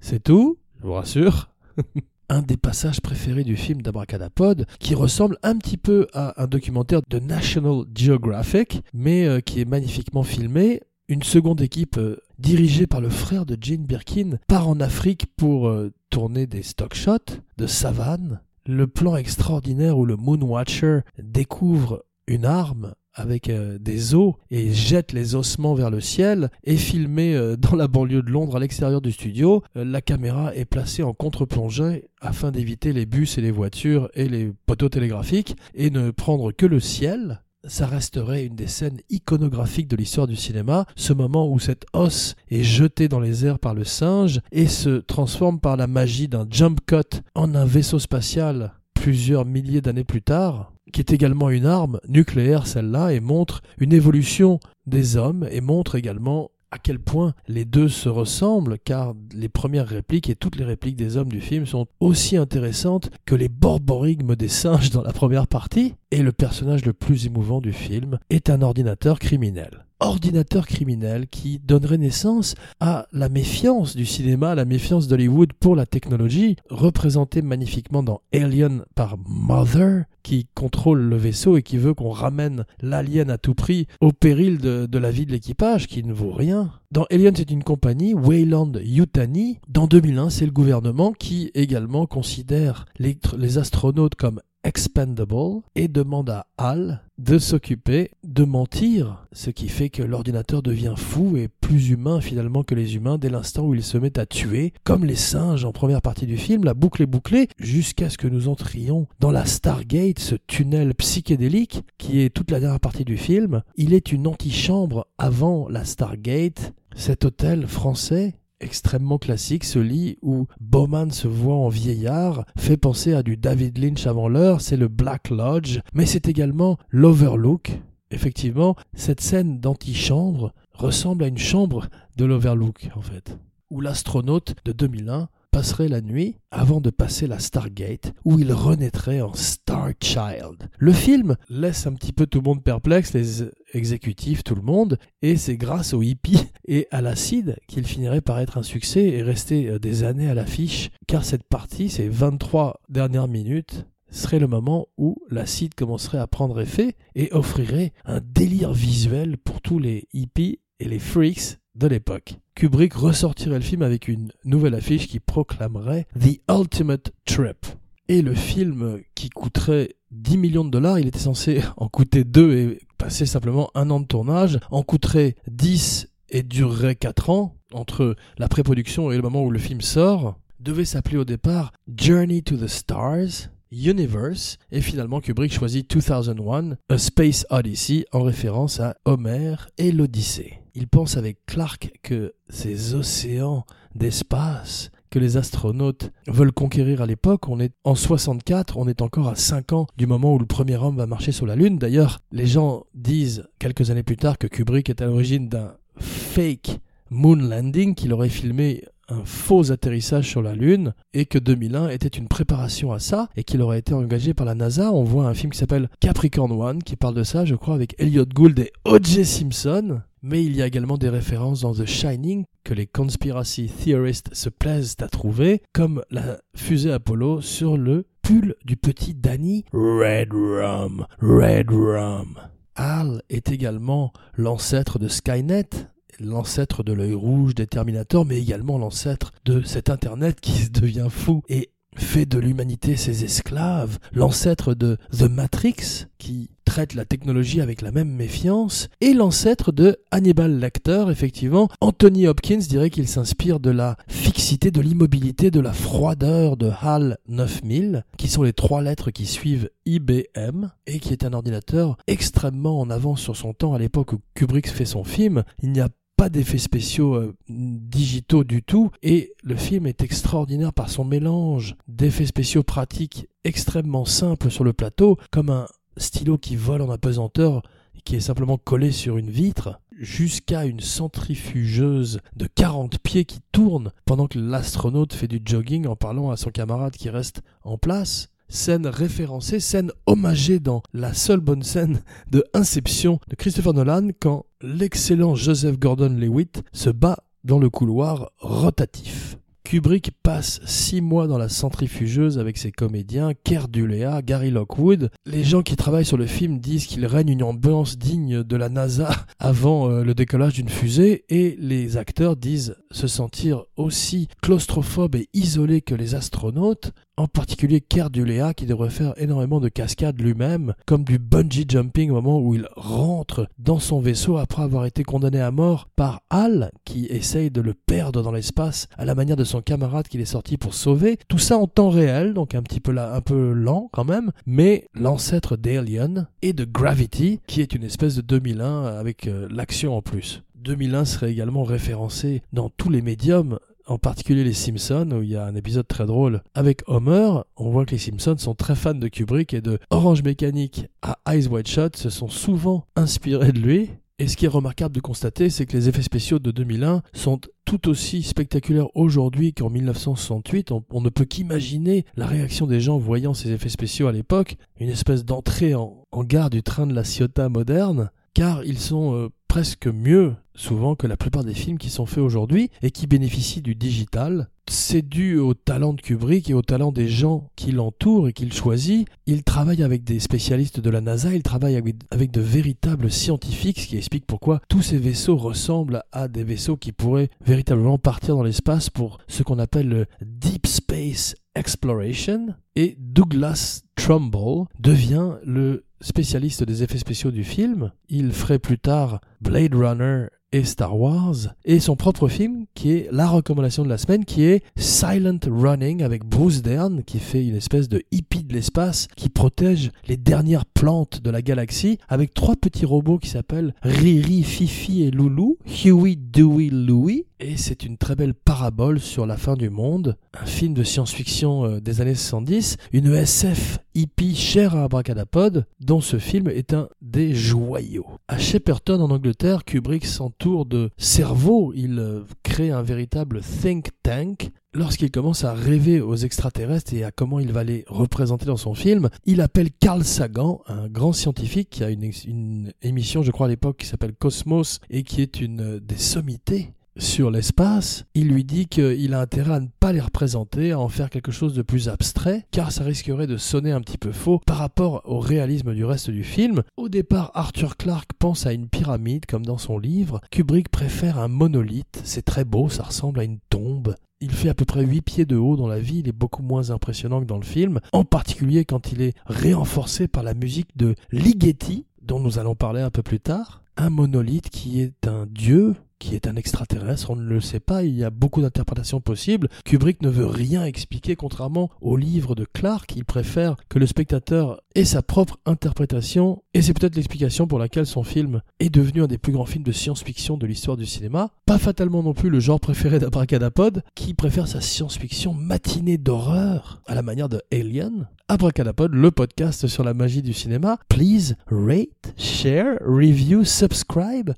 C'est 0.00 0.22
tout, 0.22 0.58
je 0.78 0.86
vous 0.86 0.92
rassure. 0.92 1.48
un 2.28 2.42
des 2.42 2.56
passages 2.56 3.00
préférés 3.00 3.44
du 3.44 3.56
film 3.56 3.82
d'Abracadapod, 3.82 4.66
qui 4.78 4.94
ressemble 4.94 5.38
un 5.42 5.56
petit 5.56 5.76
peu 5.76 6.06
à 6.12 6.40
un 6.42 6.46
documentaire 6.46 7.00
de 7.08 7.18
National 7.18 7.84
Geographic, 7.94 8.82
mais 8.92 9.26
euh, 9.26 9.40
qui 9.40 9.60
est 9.60 9.64
magnifiquement 9.64 10.22
filmé. 10.22 10.82
Une 11.08 11.22
seconde 11.22 11.62
équipe 11.62 11.96
euh, 11.96 12.18
dirigée 12.38 12.86
par 12.86 13.00
le 13.00 13.08
frère 13.08 13.46
de 13.46 13.56
Gene 13.60 13.86
Birkin 13.86 14.38
part 14.46 14.68
en 14.68 14.80
Afrique 14.80 15.26
pour 15.36 15.68
euh, 15.68 15.92
tourner 16.10 16.46
des 16.46 16.62
stock 16.62 16.94
shots 16.94 17.40
de 17.56 17.66
savane. 17.66 18.40
Le 18.66 18.86
plan 18.86 19.16
extraordinaire 19.16 19.96
où 19.96 20.04
le 20.04 20.16
Moonwatcher 20.16 21.00
découvre 21.18 22.04
une 22.26 22.44
arme 22.44 22.94
avec 23.18 23.50
euh, 23.50 23.78
des 23.78 24.14
os 24.14 24.34
et 24.50 24.72
jette 24.72 25.12
les 25.12 25.34
ossements 25.34 25.74
vers 25.74 25.90
le 25.90 26.00
ciel 26.00 26.50
est 26.64 26.76
filmé 26.76 27.34
euh, 27.34 27.56
dans 27.58 27.76
la 27.76 27.88
banlieue 27.88 28.22
de 28.22 28.30
Londres 28.30 28.56
à 28.56 28.60
l'extérieur 28.60 29.00
du 29.00 29.12
studio. 29.12 29.62
Euh, 29.76 29.84
la 29.84 30.00
caméra 30.00 30.54
est 30.54 30.64
placée 30.64 31.02
en 31.02 31.12
contre-plongée 31.12 32.08
afin 32.20 32.50
d'éviter 32.50 32.92
les 32.92 33.06
bus 33.06 33.36
et 33.36 33.40
les 33.40 33.50
voitures 33.50 34.08
et 34.14 34.28
les 34.28 34.52
poteaux 34.66 34.88
télégraphiques 34.88 35.56
et 35.74 35.90
ne 35.90 36.10
prendre 36.10 36.52
que 36.52 36.66
le 36.66 36.80
ciel. 36.80 37.42
Ça 37.66 37.86
resterait 37.86 38.46
une 38.46 38.54
des 38.54 38.68
scènes 38.68 39.00
iconographiques 39.10 39.88
de 39.88 39.96
l'histoire 39.96 40.28
du 40.28 40.36
cinéma, 40.36 40.86
ce 40.94 41.12
moment 41.12 41.50
où 41.50 41.58
cet 41.58 41.86
os 41.92 42.36
est 42.50 42.62
jeté 42.62 43.08
dans 43.08 43.18
les 43.18 43.44
airs 43.44 43.58
par 43.58 43.74
le 43.74 43.82
singe 43.82 44.40
et 44.52 44.68
se 44.68 45.00
transforme 45.00 45.58
par 45.58 45.76
la 45.76 45.88
magie 45.88 46.28
d'un 46.28 46.46
jump 46.48 46.78
cut 46.86 47.20
en 47.34 47.56
un 47.56 47.64
vaisseau 47.64 47.98
spatial 47.98 48.72
plusieurs 48.94 49.44
milliers 49.44 49.80
d'années 49.80 50.04
plus 50.04 50.22
tard, 50.22 50.72
qui 50.92 51.00
est 51.00 51.12
également 51.12 51.50
une 51.50 51.66
arme 51.66 52.00
nucléaire 52.08 52.66
celle-là, 52.66 53.12
et 53.12 53.20
montre 53.20 53.62
une 53.78 53.92
évolution 53.92 54.60
des 54.86 55.16
hommes, 55.16 55.46
et 55.50 55.60
montre 55.60 55.94
également 55.94 56.50
à 56.70 56.78
quel 56.78 56.98
point 56.98 57.34
les 57.46 57.64
deux 57.64 57.88
se 57.88 58.08
ressemblent, 58.08 58.78
car 58.78 59.14
les 59.32 59.48
premières 59.48 59.88
répliques 59.88 60.28
et 60.28 60.36
toutes 60.36 60.56
les 60.56 60.64
répliques 60.64 60.96
des 60.96 61.16
hommes 61.16 61.30
du 61.30 61.40
film 61.40 61.66
sont 61.66 61.86
aussi 62.00 62.36
intéressantes 62.36 63.10
que 63.24 63.34
les 63.34 63.48
borborigmes 63.48 64.36
des 64.36 64.48
singes 64.48 64.90
dans 64.90 65.02
la 65.02 65.12
première 65.12 65.46
partie, 65.46 65.94
et 66.10 66.22
le 66.22 66.32
personnage 66.32 66.84
le 66.84 66.92
plus 66.92 67.26
émouvant 67.26 67.60
du 67.60 67.72
film 67.72 68.18
est 68.30 68.50
un 68.50 68.62
ordinateur 68.62 69.18
criminel 69.18 69.87
ordinateur 70.00 70.66
criminel 70.66 71.26
qui 71.28 71.58
donnerait 71.58 71.98
naissance 71.98 72.54
à 72.80 73.06
la 73.12 73.28
méfiance 73.28 73.96
du 73.96 74.06
cinéma, 74.06 74.54
la 74.54 74.64
méfiance 74.64 75.08
d'Hollywood 75.08 75.52
pour 75.54 75.76
la 75.76 75.86
technologie, 75.86 76.56
représentée 76.70 77.42
magnifiquement 77.42 78.02
dans 78.02 78.20
Alien 78.32 78.84
par 78.94 79.16
Mother, 79.26 80.04
qui 80.22 80.46
contrôle 80.54 81.00
le 81.00 81.16
vaisseau 81.16 81.56
et 81.56 81.62
qui 81.62 81.78
veut 81.78 81.94
qu'on 81.94 82.10
ramène 82.10 82.64
l'alien 82.80 83.30
à 83.30 83.38
tout 83.38 83.54
prix 83.54 83.86
au 84.00 84.12
péril 84.12 84.58
de, 84.58 84.98
la 84.98 85.10
vie 85.10 85.26
de 85.26 85.32
l'équipage 85.32 85.86
qui 85.86 86.04
ne 86.04 86.12
vaut 86.12 86.32
rien. 86.32 86.72
Dans 86.90 87.06
Alien, 87.10 87.34
c'est 87.34 87.50
une 87.50 87.64
compagnie, 87.64 88.14
Wayland 88.14 88.72
Yutani. 88.82 89.58
Dans 89.68 89.86
2001, 89.86 90.30
c'est 90.30 90.46
le 90.46 90.52
gouvernement 90.52 91.12
qui 91.12 91.50
également 91.54 92.06
considère 92.06 92.84
les 92.98 93.58
astronautes 93.58 94.16
comme 94.16 94.40
expendable 94.64 95.62
et 95.74 95.88
demande 95.88 96.30
à 96.30 96.46
Hal 96.58 97.02
de 97.18 97.38
s'occuper 97.38 98.10
de 98.38 98.44
mentir, 98.44 99.26
ce 99.32 99.50
qui 99.50 99.68
fait 99.68 99.88
que 99.88 100.04
l'ordinateur 100.04 100.62
devient 100.62 100.94
fou 100.96 101.36
et 101.36 101.48
plus 101.48 101.90
humain 101.90 102.20
finalement 102.20 102.62
que 102.62 102.76
les 102.76 102.94
humains 102.94 103.18
dès 103.18 103.30
l'instant 103.30 103.64
où 103.64 103.74
il 103.74 103.82
se 103.82 103.98
met 103.98 104.16
à 104.16 104.26
tuer, 104.26 104.72
comme 104.84 105.04
les 105.04 105.16
singes 105.16 105.64
en 105.64 105.72
première 105.72 106.02
partie 106.02 106.26
du 106.26 106.36
film, 106.36 106.62
la 106.62 106.74
boucle 106.74 107.02
est 107.02 107.06
bouclée 107.06 107.48
jusqu'à 107.58 108.10
ce 108.10 108.16
que 108.16 108.28
nous 108.28 108.46
entrions 108.46 109.08
dans 109.18 109.32
la 109.32 109.44
Stargate, 109.44 110.20
ce 110.20 110.36
tunnel 110.36 110.94
psychédélique 110.94 111.82
qui 111.98 112.20
est 112.20 112.30
toute 112.30 112.52
la 112.52 112.60
dernière 112.60 112.78
partie 112.78 113.04
du 113.04 113.16
film. 113.16 113.62
Il 113.74 113.92
est 113.92 114.12
une 114.12 114.28
antichambre 114.28 115.08
avant 115.18 115.68
la 115.68 115.84
Stargate, 115.84 116.74
cet 116.94 117.24
hôtel 117.24 117.66
français 117.66 118.36
extrêmement 118.60 119.18
classique, 119.18 119.64
ce 119.64 119.80
lit 119.80 120.16
où 120.22 120.46
Bowman 120.60 121.10
se 121.10 121.26
voit 121.26 121.56
en 121.56 121.68
vieillard, 121.68 122.44
fait 122.56 122.76
penser 122.76 123.14
à 123.14 123.24
du 123.24 123.36
David 123.36 123.78
Lynch 123.78 124.06
avant 124.06 124.28
l'heure, 124.28 124.60
c'est 124.60 124.76
le 124.76 124.86
Black 124.86 125.30
Lodge, 125.30 125.80
mais 125.92 126.06
c'est 126.06 126.28
également 126.28 126.78
l'Overlook. 126.90 127.80
Effectivement, 128.10 128.76
cette 128.94 129.20
scène 129.20 129.60
d'antichambre 129.60 130.52
ressemble 130.72 131.24
à 131.24 131.28
une 131.28 131.38
chambre 131.38 131.88
de 132.16 132.24
l'Overlook, 132.24 132.88
en 132.94 133.02
fait, 133.02 133.38
où 133.70 133.80
l'astronaute 133.80 134.54
de 134.64 134.72
2001 134.72 135.28
passerait 135.50 135.88
la 135.88 136.00
nuit 136.00 136.36
avant 136.50 136.80
de 136.80 136.90
passer 136.90 137.26
la 137.26 137.38
Stargate, 137.38 138.12
où 138.24 138.38
il 138.38 138.52
renaîtrait 138.52 139.20
en 139.20 139.34
Star 139.34 139.90
Child. 140.00 140.68
Le 140.78 140.92
film 140.92 141.36
laisse 141.48 141.86
un 141.86 141.94
petit 141.94 142.12
peu 142.12 142.26
tout 142.26 142.38
le 142.38 142.44
monde 142.44 142.62
perplexe, 142.62 143.12
les 143.12 143.44
exécutifs, 143.72 144.44
tout 144.44 144.54
le 144.54 144.62
monde, 144.62 144.98
et 145.22 145.36
c'est 145.36 145.56
grâce 145.56 145.94
aux 145.94 146.02
hippies 146.02 146.46
et 146.66 146.86
à 146.90 147.00
l'acide 147.00 147.56
qu'il 147.66 147.86
finirait 147.86 148.20
par 148.20 148.38
être 148.38 148.58
un 148.58 148.62
succès 148.62 149.04
et 149.04 149.22
rester 149.22 149.68
euh, 149.68 149.78
des 149.78 150.04
années 150.04 150.30
à 150.30 150.34
l'affiche, 150.34 150.90
car 151.06 151.24
cette 151.24 151.44
partie, 151.44 151.88
ces 151.88 152.08
23 152.08 152.80
dernières 152.88 153.28
minutes, 153.28 153.86
serait 154.10 154.38
le 154.38 154.46
moment 154.46 154.88
où 154.96 155.16
l'acide 155.30 155.74
commencerait 155.74 156.18
à 156.18 156.26
prendre 156.26 156.60
effet 156.60 156.96
et 157.14 157.32
offrirait 157.32 157.92
un 158.04 158.20
délire 158.20 158.72
visuel 158.72 159.38
pour 159.38 159.60
tous 159.60 159.78
les 159.78 160.08
hippies 160.12 160.60
et 160.80 160.88
les 160.88 160.98
freaks 160.98 161.58
de 161.74 161.86
l'époque. 161.86 162.34
Kubrick 162.54 162.94
ressortirait 162.94 163.58
le 163.58 163.64
film 163.64 163.82
avec 163.82 164.08
une 164.08 164.32
nouvelle 164.44 164.74
affiche 164.74 165.08
qui 165.08 165.20
proclamerait 165.20 166.06
The 166.18 166.40
Ultimate 166.50 167.12
Trip. 167.24 167.66
Et 168.08 168.22
le 168.22 168.34
film 168.34 169.00
qui 169.14 169.28
coûterait 169.28 169.94
10 170.10 170.38
millions 170.38 170.64
de 170.64 170.70
dollars, 170.70 170.98
il 170.98 171.06
était 171.06 171.18
censé 171.18 171.62
en 171.76 171.88
coûter 171.88 172.24
2 172.24 172.56
et 172.56 172.80
passer 172.96 173.26
simplement 173.26 173.70
un 173.74 173.90
an 173.90 174.00
de 174.00 174.06
tournage, 174.06 174.58
en 174.70 174.82
coûterait 174.82 175.36
10 175.48 176.08
et 176.30 176.42
durerait 176.42 176.96
4 176.96 177.30
ans 177.30 177.54
entre 177.72 178.16
la 178.38 178.48
pré-production 178.48 179.12
et 179.12 179.16
le 179.16 179.22
moment 179.22 179.44
où 179.44 179.50
le 179.50 179.58
film 179.58 179.80
sort, 179.80 180.38
devait 180.58 180.84
s'appeler 180.84 181.18
au 181.18 181.24
départ 181.24 181.72
Journey 181.96 182.42
to 182.42 182.56
the 182.56 182.66
Stars, 182.66 183.50
Universe, 183.70 184.58
et 184.70 184.80
finalement 184.80 185.20
Kubrick 185.20 185.52
choisit 185.52 185.90
2001, 185.90 186.76
A 186.88 186.98
Space 186.98 187.46
Odyssey, 187.50 188.04
en 188.12 188.22
référence 188.22 188.80
à 188.80 188.96
Homer 189.04 189.56
et 189.76 189.92
l'Odyssée. 189.92 190.60
Il 190.74 190.88
pense 190.88 191.16
avec 191.16 191.38
Clark 191.46 191.90
que 192.02 192.34
ces 192.48 192.94
océans 192.94 193.64
d'espace 193.94 194.90
que 195.10 195.18
les 195.18 195.36
astronautes 195.36 196.10
veulent 196.26 196.52
conquérir 196.52 197.02
à 197.02 197.06
l'époque, 197.06 197.48
on 197.48 197.60
est 197.60 197.72
en 197.84 197.94
64, 197.94 198.76
on 198.76 198.88
est 198.88 199.02
encore 199.02 199.28
à 199.28 199.36
5 199.36 199.72
ans 199.72 199.86
du 199.96 200.06
moment 200.06 200.34
où 200.34 200.38
le 200.38 200.46
premier 200.46 200.76
homme 200.76 200.96
va 200.96 201.06
marcher 201.06 201.32
sur 201.32 201.46
la 201.46 201.56
Lune. 201.56 201.78
D'ailleurs, 201.78 202.20
les 202.30 202.46
gens 202.46 202.84
disent 202.94 203.48
quelques 203.58 203.90
années 203.90 204.02
plus 204.02 204.16
tard 204.16 204.38
que 204.38 204.46
Kubrick 204.46 204.90
est 204.90 205.02
à 205.02 205.06
l'origine 205.06 205.48
d'un 205.48 205.74
fake 205.96 206.78
moon 207.10 207.36
landing 207.36 207.94
qu'il 207.94 208.12
aurait 208.12 208.28
filmé 208.28 208.84
un 209.08 209.24
faux 209.24 209.72
atterrissage 209.72 210.28
sur 210.28 210.42
la 210.42 210.54
Lune 210.54 210.94
et 211.14 211.26
que 211.26 211.38
2001 211.38 211.88
était 211.88 212.08
une 212.08 212.28
préparation 212.28 212.92
à 212.92 212.98
ça 212.98 213.28
et 213.36 213.44
qu'il 213.44 213.62
aurait 213.62 213.78
été 213.78 213.94
engagé 213.94 214.34
par 214.34 214.46
la 214.46 214.54
NASA. 214.54 214.92
On 214.92 215.04
voit 215.04 215.26
un 215.26 215.34
film 215.34 215.52
qui 215.52 215.58
s'appelle 215.58 215.88
Capricorn 216.00 216.52
One 216.52 216.82
qui 216.82 216.96
parle 216.96 217.14
de 217.14 217.22
ça, 217.22 217.44
je 217.44 217.54
crois, 217.54 217.74
avec 217.74 217.94
Elliot 217.98 218.26
Gould 218.26 218.58
et 218.58 218.72
O.J. 218.84 219.24
Simpson. 219.24 220.00
Mais 220.22 220.44
il 220.44 220.56
y 220.56 220.62
a 220.62 220.66
également 220.66 220.98
des 220.98 221.08
références 221.08 221.60
dans 221.60 221.74
The 221.74 221.86
Shining 221.86 222.44
que 222.64 222.74
les 222.74 222.86
conspiracy 222.86 223.68
theorists 223.68 224.34
se 224.34 224.48
plaisent 224.48 224.96
à 225.00 225.08
trouver, 225.08 225.62
comme 225.72 226.02
la 226.10 226.40
fusée 226.56 226.92
Apollo 226.92 227.40
sur 227.40 227.76
le 227.76 228.06
pull 228.22 228.56
du 228.64 228.76
petit 228.76 229.14
Danny 229.14 229.64
Red 229.72 230.32
Rum, 230.32 231.06
Red 231.20 231.70
Rum. 231.70 232.36
Al 232.74 233.22
est 233.30 233.50
également 233.50 234.12
l'ancêtre 234.36 234.98
de 234.98 235.08
Skynet, 235.08 235.70
l'ancêtre 236.20 236.82
de 236.82 236.92
l'œil 236.92 237.14
rouge 237.14 237.54
des 237.54 237.66
Terminators, 237.66 238.24
mais 238.24 238.38
également 238.38 238.78
l'ancêtre 238.78 239.32
de 239.44 239.62
cet 239.62 239.90
Internet 239.90 240.40
qui 240.40 240.70
devient 240.70 241.08
fou 241.10 241.42
et 241.48 241.70
fait 241.98 242.26
de 242.26 242.38
l'humanité 242.38 242.96
ses 242.96 243.24
esclaves, 243.24 243.98
l'ancêtre 244.12 244.74
de 244.74 244.98
The 245.16 245.22
Matrix, 245.22 246.06
qui 246.18 246.50
traite 246.64 246.94
la 246.94 247.04
technologie 247.04 247.60
avec 247.60 247.80
la 247.80 247.90
même 247.90 248.10
méfiance, 248.10 248.88
et 249.00 249.14
l'ancêtre 249.14 249.72
de 249.72 249.96
Hannibal 250.10 250.58
Lecter, 250.60 251.06
effectivement. 251.10 251.68
Anthony 251.80 252.26
Hopkins 252.26 252.58
dirait 252.58 252.90
qu'il 252.90 253.08
s'inspire 253.08 253.58
de 253.58 253.70
la 253.70 253.96
fixité, 254.06 254.70
de 254.70 254.80
l'immobilité, 254.80 255.50
de 255.50 255.60
la 255.60 255.72
froideur 255.72 256.56
de 256.56 256.70
HAL 256.70 257.18
9000, 257.28 258.04
qui 258.16 258.28
sont 258.28 258.42
les 258.42 258.52
trois 258.52 258.82
lettres 258.82 259.10
qui 259.10 259.26
suivent 259.26 259.70
IBM, 259.86 260.68
et 260.86 261.00
qui 261.00 261.12
est 261.12 261.24
un 261.24 261.32
ordinateur 261.32 261.96
extrêmement 262.06 262.80
en 262.80 262.90
avance 262.90 263.20
sur 263.20 263.36
son 263.36 263.54
temps 263.54 263.74
à 263.74 263.78
l'époque 263.78 264.12
où 264.12 264.20
Kubrick 264.34 264.68
fait 264.68 264.84
son 264.84 265.04
film. 265.04 265.44
Il 265.62 265.72
n'y 265.72 265.80
a 265.80 265.88
pas 266.18 266.28
d'effets 266.28 266.58
spéciaux 266.58 267.14
euh, 267.14 267.36
digitaux 267.48 268.42
du 268.42 268.64
tout, 268.64 268.90
et 269.04 269.34
le 269.44 269.54
film 269.54 269.86
est 269.86 270.02
extraordinaire 270.02 270.72
par 270.72 270.90
son 270.90 271.04
mélange 271.04 271.76
d'effets 271.86 272.26
spéciaux 272.26 272.64
pratiques 272.64 273.28
extrêmement 273.44 274.04
simples 274.04 274.50
sur 274.50 274.64
le 274.64 274.72
plateau, 274.72 275.16
comme 275.30 275.48
un 275.48 275.68
stylo 275.96 276.36
qui 276.36 276.56
vole 276.56 276.82
en 276.82 276.90
apesanteur 276.90 277.62
qui 278.04 278.16
est 278.16 278.20
simplement 278.20 278.58
collé 278.58 278.90
sur 278.90 279.16
une 279.16 279.30
vitre, 279.30 279.80
jusqu'à 279.92 280.64
une 280.64 280.80
centrifugeuse 280.80 282.20
de 282.34 282.48
40 282.52 282.98
pieds 282.98 283.24
qui 283.24 283.38
tourne 283.52 283.92
pendant 284.04 284.26
que 284.26 284.40
l'astronaute 284.40 285.12
fait 285.12 285.28
du 285.28 285.40
jogging 285.44 285.86
en 285.86 285.94
parlant 285.94 286.30
à 286.30 286.36
son 286.36 286.50
camarade 286.50 286.96
qui 286.96 287.10
reste 287.10 287.42
en 287.62 287.78
place 287.78 288.28
scène 288.48 288.86
référencée, 288.86 289.60
scène 289.60 289.92
hommagée 290.06 290.60
dans 290.60 290.82
la 290.92 291.14
seule 291.14 291.40
bonne 291.40 291.62
scène 291.62 292.02
de 292.30 292.44
Inception 292.54 293.20
de 293.28 293.36
Christopher 293.36 293.74
Nolan 293.74 294.08
quand 294.20 294.46
l'excellent 294.62 295.34
Joseph 295.34 295.78
Gordon-Lewitt 295.78 296.62
se 296.72 296.90
bat 296.90 297.18
dans 297.44 297.58
le 297.58 297.70
couloir 297.70 298.32
rotatif. 298.38 299.38
Kubrick 299.68 300.12
passe 300.22 300.62
six 300.64 301.02
mois 301.02 301.26
dans 301.26 301.36
la 301.36 301.50
centrifugeuse 301.50 302.38
avec 302.38 302.56
ses 302.56 302.72
comédiens, 302.72 303.32
Kerr 303.44 303.68
Dulea, 303.68 304.22
Gary 304.22 304.50
Lockwood. 304.50 305.10
Les 305.26 305.44
gens 305.44 305.60
qui 305.60 305.76
travaillent 305.76 306.06
sur 306.06 306.16
le 306.16 306.24
film 306.24 306.58
disent 306.58 306.86
qu'il 306.86 307.04
règne 307.04 307.28
une 307.28 307.42
ambiance 307.42 307.98
digne 307.98 308.42
de 308.42 308.56
la 308.56 308.70
NASA 308.70 309.10
avant 309.38 309.90
euh, 309.90 310.04
le 310.04 310.14
décollage 310.14 310.54
d'une 310.54 310.70
fusée 310.70 311.26
et 311.28 311.54
les 311.60 311.98
acteurs 311.98 312.34
disent 312.34 312.76
se 312.90 313.06
sentir 313.06 313.64
aussi 313.76 314.28
claustrophobes 314.40 315.16
et 315.16 315.28
isolés 315.34 315.82
que 315.82 315.94
les 315.94 316.14
astronautes 316.14 316.92
en 317.18 317.26
particulier 317.26 317.80
Kerr 317.80 318.10
Dulea 318.10 318.54
qui 318.54 318.64
devrait 318.64 318.90
faire 318.90 319.12
énormément 319.16 319.60
de 319.60 319.68
cascades 319.68 320.20
lui-même, 320.20 320.74
comme 320.86 321.04
du 321.04 321.18
bungee 321.18 321.66
jumping 321.68 322.10
au 322.10 322.14
moment 322.14 322.40
où 322.40 322.54
il 322.54 322.68
rentre 322.76 323.48
dans 323.58 323.80
son 323.80 324.00
vaisseau 324.00 324.38
après 324.38 324.62
avoir 324.62 324.86
été 324.86 325.02
condamné 325.02 325.40
à 325.40 325.50
mort 325.50 325.88
par 325.96 326.22
Hal 326.30 326.70
qui 326.84 327.06
essaye 327.06 327.50
de 327.50 327.60
le 327.60 327.74
perdre 327.74 328.22
dans 328.22 328.32
l'espace 328.32 328.88
à 328.96 329.04
la 329.04 329.16
manière 329.16 329.36
de 329.36 329.44
son 329.44 329.62
camarade 329.62 330.06
qu'il 330.06 330.20
est 330.20 330.26
sorti 330.26 330.56
pour 330.56 330.74
sauver. 330.74 331.18
Tout 331.28 331.38
ça 331.38 331.58
en 331.58 331.66
temps 331.66 331.90
réel, 331.90 332.34
donc 332.34 332.54
un 332.54 332.62
petit 332.62 332.80
peu 332.80 332.92
là, 332.92 333.14
un 333.14 333.20
peu 333.20 333.52
lent 333.52 333.88
quand 333.92 334.04
même, 334.04 334.30
mais 334.46 334.88
l'ancêtre 334.94 335.56
d'Alien 335.56 336.28
et 336.42 336.52
de 336.52 336.64
Gravity 336.64 337.40
qui 337.48 337.60
est 337.60 337.74
une 337.74 337.84
espèce 337.84 338.14
de 338.14 338.22
2001 338.22 338.84
avec 338.84 339.26
euh, 339.26 339.48
l'action 339.50 339.96
en 339.96 340.02
plus. 340.02 340.44
2001 340.58 341.04
serait 341.04 341.32
également 341.32 341.62
référencé 341.62 342.42
dans 342.52 342.68
tous 342.68 342.90
les 342.90 343.02
médiums 343.02 343.58
en 343.88 343.98
particulier 343.98 344.44
les 344.44 344.52
Simpsons, 344.52 345.10
où 345.12 345.22
il 345.22 345.30
y 345.30 345.36
a 345.36 345.44
un 345.44 345.54
épisode 345.54 345.88
très 345.88 346.06
drôle 346.06 346.42
avec 346.54 346.82
Homer. 346.86 347.30
On 347.56 347.70
voit 347.70 347.86
que 347.86 347.92
les 347.92 347.98
Simpsons 347.98 348.36
sont 348.38 348.54
très 348.54 348.76
fans 348.76 348.94
de 348.94 349.08
Kubrick 349.08 349.54
et 349.54 349.60
de 349.60 349.78
Orange 349.90 350.22
Mécanique 350.22 350.86
à 351.02 351.18
Eyes 351.26 351.48
Wide 351.48 351.66
Shut 351.66 351.96
se 351.96 352.10
sont 352.10 352.28
souvent 352.28 352.84
inspirés 352.96 353.52
de 353.52 353.58
lui. 353.58 353.90
Et 354.20 354.26
ce 354.26 354.36
qui 354.36 354.46
est 354.46 354.48
remarquable 354.48 354.94
de 354.96 355.00
constater, 355.00 355.48
c'est 355.48 355.64
que 355.64 355.76
les 355.76 355.88
effets 355.88 356.02
spéciaux 356.02 356.40
de 356.40 356.50
2001 356.50 357.02
sont 357.12 357.40
tout 357.64 357.88
aussi 357.88 358.24
spectaculaires 358.24 358.88
aujourd'hui 358.96 359.52
qu'en 359.52 359.70
1968. 359.70 360.72
On, 360.72 361.00
ne 361.00 361.08
peut 361.08 361.24
qu'imaginer 361.24 362.04
la 362.16 362.26
réaction 362.26 362.66
des 362.66 362.80
gens 362.80 362.98
voyant 362.98 363.32
ces 363.32 363.52
effets 363.52 363.68
spéciaux 363.68 364.08
à 364.08 364.12
l'époque, 364.12 364.56
une 364.80 364.88
espèce 364.88 365.24
d'entrée 365.24 365.76
en, 365.76 366.04
gare 366.24 366.50
du 366.50 366.64
train 366.64 366.88
de 366.88 366.94
la 366.94 367.04
Ciotat 367.04 367.48
moderne, 367.48 368.10
car 368.34 368.64
ils 368.64 368.78
sont 368.78 369.14
euh, 369.14 369.28
presque 369.48 369.86
mieux 369.86 370.34
souvent 370.54 370.94
que 370.94 371.06
la 371.06 371.16
plupart 371.16 371.44
des 371.44 371.54
films 371.54 371.78
qui 371.78 371.88
sont 371.88 372.06
faits 372.06 372.22
aujourd'hui 372.22 372.70
et 372.82 372.90
qui 372.90 373.06
bénéficient 373.06 373.62
du 373.62 373.74
digital. 373.74 374.48
C'est 374.68 375.08
dû 375.08 375.38
au 375.38 375.54
talent 375.54 375.94
de 375.94 376.00
Kubrick 376.02 376.50
et 376.50 376.54
au 376.54 376.60
talent 376.60 376.92
des 376.92 377.08
gens 377.08 377.48
qui 377.56 377.72
l'entourent 377.72 378.28
et 378.28 378.32
qu'il 378.34 378.52
choisit. 378.52 379.08
Il 379.26 379.42
travaille 379.42 379.82
avec 379.82 380.04
des 380.04 380.20
spécialistes 380.20 380.80
de 380.80 380.90
la 380.90 381.00
NASA, 381.00 381.34
il 381.34 381.42
travaille 381.42 381.76
avec, 381.76 382.30
de 382.30 382.40
véritables 382.40 383.10
scientifiques, 383.10 383.80
ce 383.80 383.86
qui 383.86 383.96
explique 383.96 384.26
pourquoi 384.26 384.60
tous 384.68 384.82
ces 384.82 384.98
vaisseaux 384.98 385.36
ressemblent 385.36 386.02
à 386.12 386.28
des 386.28 386.44
vaisseaux 386.44 386.76
qui 386.76 386.92
pourraient 386.92 387.30
véritablement 387.44 387.98
partir 387.98 388.36
dans 388.36 388.42
l'espace 388.42 388.90
pour 388.90 389.18
ce 389.26 389.42
qu'on 389.42 389.58
appelle 389.58 389.88
le 389.88 390.06
Deep 390.20 390.66
Space 390.66 391.34
Exploration. 391.54 392.54
Et 392.76 392.96
Douglas 392.98 393.82
Trumbull 393.96 394.66
devient 394.78 395.36
le 395.44 395.84
spécialiste 396.00 396.64
des 396.64 396.82
effets 396.82 396.98
spéciaux 396.98 397.30
du 397.30 397.44
film. 397.44 397.92
Il 398.08 398.32
ferait 398.32 398.58
plus 398.58 398.78
tard 398.78 399.20
Blade 399.40 399.74
Runner 399.74 400.26
et 400.52 400.64
Star 400.64 400.98
Wars, 400.98 401.34
et 401.64 401.78
son 401.78 401.94
propre 401.94 402.28
film 402.28 402.64
qui 402.74 402.92
est 402.92 403.08
la 403.12 403.28
recommandation 403.28 403.84
de 403.84 403.88
la 403.88 403.98
semaine, 403.98 404.24
qui 404.24 404.44
est 404.44 404.62
Silent 404.76 405.40
Running 405.46 406.02
avec 406.02 406.24
Bruce 406.24 406.62
Dern, 406.62 407.02
qui 407.04 407.18
fait 407.18 407.46
une 407.46 407.56
espèce 407.56 407.88
de 407.88 408.02
hippie 408.12 408.44
de 408.44 408.54
l'espace, 408.54 409.08
qui 409.14 409.28
protège 409.28 409.90
les 410.06 410.16
dernières 410.16 410.64
plantes 410.64 411.20
de 411.22 411.30
la 411.30 411.42
galaxie, 411.42 411.98
avec 412.08 412.32
trois 412.32 412.56
petits 412.56 412.86
robots 412.86 413.18
qui 413.18 413.28
s'appellent 413.28 413.74
Riri, 413.82 414.42
Fifi 414.42 415.02
et 415.02 415.10
Loulou, 415.10 415.58
Huey, 415.66 416.16
Dewey, 416.16 416.70
Louie, 416.70 417.26
et 417.40 417.56
c'est 417.56 417.84
une 417.84 417.98
très 417.98 418.16
belle 418.16 418.34
parabole 418.34 419.00
sur 419.00 419.26
la 419.26 419.36
fin 419.36 419.54
du 419.54 419.68
monde, 419.68 420.16
un 420.40 420.46
film 420.46 420.72
de 420.72 420.82
science-fiction 420.82 421.64
euh, 421.64 421.80
des 421.80 422.00
années 422.00 422.14
70, 422.14 422.78
une 422.92 423.12
SF 423.12 423.78
hippie 423.98 424.36
chère 424.36 424.76
à 424.76 424.84
Abracadapod, 424.84 425.66
dont 425.80 426.00
ce 426.00 426.18
film 426.18 426.48
est 426.48 426.72
un 426.72 426.88
des 427.02 427.34
joyaux. 427.34 428.06
À 428.28 428.38
Shepperton 428.38 429.00
en 429.00 429.10
Angleterre, 429.10 429.64
Kubrick 429.64 430.06
s'entoure 430.06 430.66
de 430.66 430.90
cerveaux, 430.96 431.72
il 431.74 431.98
euh, 431.98 432.22
crée 432.44 432.70
un 432.70 432.82
véritable 432.82 433.40
think 433.40 433.88
tank. 434.04 434.50
Lorsqu'il 434.72 435.10
commence 435.10 435.42
à 435.42 435.52
rêver 435.52 436.00
aux 436.00 436.14
extraterrestres 436.14 436.94
et 436.94 437.02
à 437.02 437.10
comment 437.10 437.40
il 437.40 437.52
va 437.52 437.64
les 437.64 437.84
représenter 437.88 438.46
dans 438.46 438.56
son 438.56 438.74
film, 438.74 439.08
il 439.24 439.40
appelle 439.40 439.70
Carl 439.72 440.04
Sagan, 440.04 440.60
un 440.68 440.88
grand 440.88 441.12
scientifique 441.12 441.70
qui 441.70 441.82
a 441.82 441.90
une, 441.90 442.12
une 442.26 442.72
émission, 442.82 443.22
je 443.22 443.32
crois 443.32 443.46
à 443.46 443.50
l'époque, 443.50 443.78
qui 443.78 443.86
s'appelle 443.86 444.12
Cosmos 444.12 444.78
et 444.90 445.02
qui 445.02 445.22
est 445.22 445.40
une 445.40 445.80
des 445.80 445.96
sommités 445.96 446.72
sur 446.98 447.30
l'espace, 447.30 448.04
il 448.14 448.28
lui 448.28 448.44
dit 448.44 448.66
qu'il 448.66 449.14
a 449.14 449.20
intérêt 449.20 449.54
à 449.54 449.60
ne 449.60 449.68
pas 449.78 449.92
les 449.92 450.00
représenter, 450.00 450.72
à 450.72 450.80
en 450.80 450.88
faire 450.88 451.10
quelque 451.10 451.30
chose 451.30 451.54
de 451.54 451.62
plus 451.62 451.88
abstrait, 451.88 452.44
car 452.50 452.72
ça 452.72 452.82
risquerait 452.82 453.28
de 453.28 453.36
sonner 453.36 453.70
un 453.70 453.80
petit 453.80 453.98
peu 453.98 454.10
faux 454.10 454.40
par 454.44 454.58
rapport 454.58 455.02
au 455.04 455.20
réalisme 455.20 455.74
du 455.74 455.84
reste 455.84 456.10
du 456.10 456.24
film. 456.24 456.62
Au 456.76 456.88
départ, 456.88 457.30
Arthur 457.34 457.76
Clarke 457.76 458.10
pense 458.18 458.46
à 458.46 458.52
une 458.52 458.68
pyramide, 458.68 459.26
comme 459.26 459.46
dans 459.46 459.58
son 459.58 459.78
livre. 459.78 460.20
Kubrick 460.32 460.70
préfère 460.70 461.18
un 461.18 461.28
monolithe, 461.28 462.00
c'est 462.02 462.24
très 462.24 462.44
beau, 462.44 462.68
ça 462.68 462.82
ressemble 462.82 463.20
à 463.20 463.24
une 463.24 463.38
tombe. 463.48 463.94
Il 464.20 464.32
fait 464.32 464.48
à 464.48 464.54
peu 464.54 464.64
près 464.64 464.84
8 464.84 465.00
pieds 465.02 465.24
de 465.24 465.36
haut 465.36 465.56
dans 465.56 465.68
la 465.68 465.78
vie, 465.78 466.00
il 466.00 466.08
est 466.08 466.12
beaucoup 466.12 466.42
moins 466.42 466.70
impressionnant 466.70 467.20
que 467.20 467.26
dans 467.26 467.38
le 467.38 467.44
film, 467.44 467.78
en 467.92 468.04
particulier 468.04 468.64
quand 468.64 468.90
il 468.90 469.02
est 469.02 469.14
réenforcé 469.26 470.08
par 470.08 470.24
la 470.24 470.34
musique 470.34 470.76
de 470.76 470.96
Ligeti, 471.12 471.86
dont 472.02 472.18
nous 472.18 472.40
allons 472.40 472.56
parler 472.56 472.80
un 472.80 472.90
peu 472.90 473.02
plus 473.02 473.20
tard. 473.20 473.62
Un 473.80 473.90
monolithe 473.90 474.50
qui 474.50 474.80
est 474.80 475.06
un 475.06 475.24
dieu, 475.30 475.76
qui 476.00 476.16
est 476.16 476.26
un 476.26 476.34
extraterrestre, 476.34 477.10
on 477.10 477.16
ne 477.16 477.28
le 477.28 477.40
sait 477.40 477.60
pas, 477.60 477.84
il 477.84 477.96
y 477.96 478.02
a 478.02 478.10
beaucoup 478.10 478.42
d'interprétations 478.42 479.00
possibles. 479.00 479.48
Kubrick 479.64 480.02
ne 480.02 480.08
veut 480.08 480.26
rien 480.26 480.64
expliquer, 480.64 481.14
contrairement 481.14 481.70
au 481.80 481.96
livre 481.96 482.34
de 482.34 482.44
Clark, 482.44 482.92
il 482.96 483.04
préfère 483.04 483.54
que 483.68 483.78
le 483.78 483.86
spectateur 483.86 484.60
ait 484.74 484.84
sa 484.84 485.02
propre 485.02 485.38
interprétation, 485.46 486.42
et 486.54 486.62
c'est 486.62 486.74
peut-être 486.74 486.96
l'explication 486.96 487.46
pour 487.46 487.60
laquelle 487.60 487.86
son 487.86 488.02
film 488.02 488.42
est 488.58 488.68
devenu 488.70 489.02
un 489.02 489.06
des 489.06 489.18
plus 489.18 489.32
grands 489.32 489.46
films 489.46 489.64
de 489.64 489.72
science-fiction 489.72 490.36
de 490.38 490.46
l'histoire 490.46 490.76
du 490.76 490.86
cinéma. 490.86 491.30
Pas 491.46 491.58
fatalement 491.58 492.02
non 492.02 492.14
plus 492.14 492.30
le 492.30 492.40
genre 492.40 492.58
préféré 492.58 492.98
d'Abracadapod, 492.98 493.84
qui 493.94 494.12
préfère 494.14 494.48
sa 494.48 494.60
science-fiction 494.60 495.34
matinée 495.34 495.98
d'horreur, 495.98 496.82
à 496.88 496.96
la 496.96 497.02
manière 497.02 497.28
de 497.28 497.40
Alien. 497.52 498.08
Abracadapod, 498.30 498.92
le 498.92 499.10
podcast 499.10 499.68
sur 499.68 499.84
la 499.84 499.94
magie 499.94 500.20
du 500.20 500.34
cinéma. 500.34 500.76
Please 500.90 501.34
rate, 501.46 502.12
share, 502.18 502.76
review, 502.84 503.42
subscribe 503.42 503.67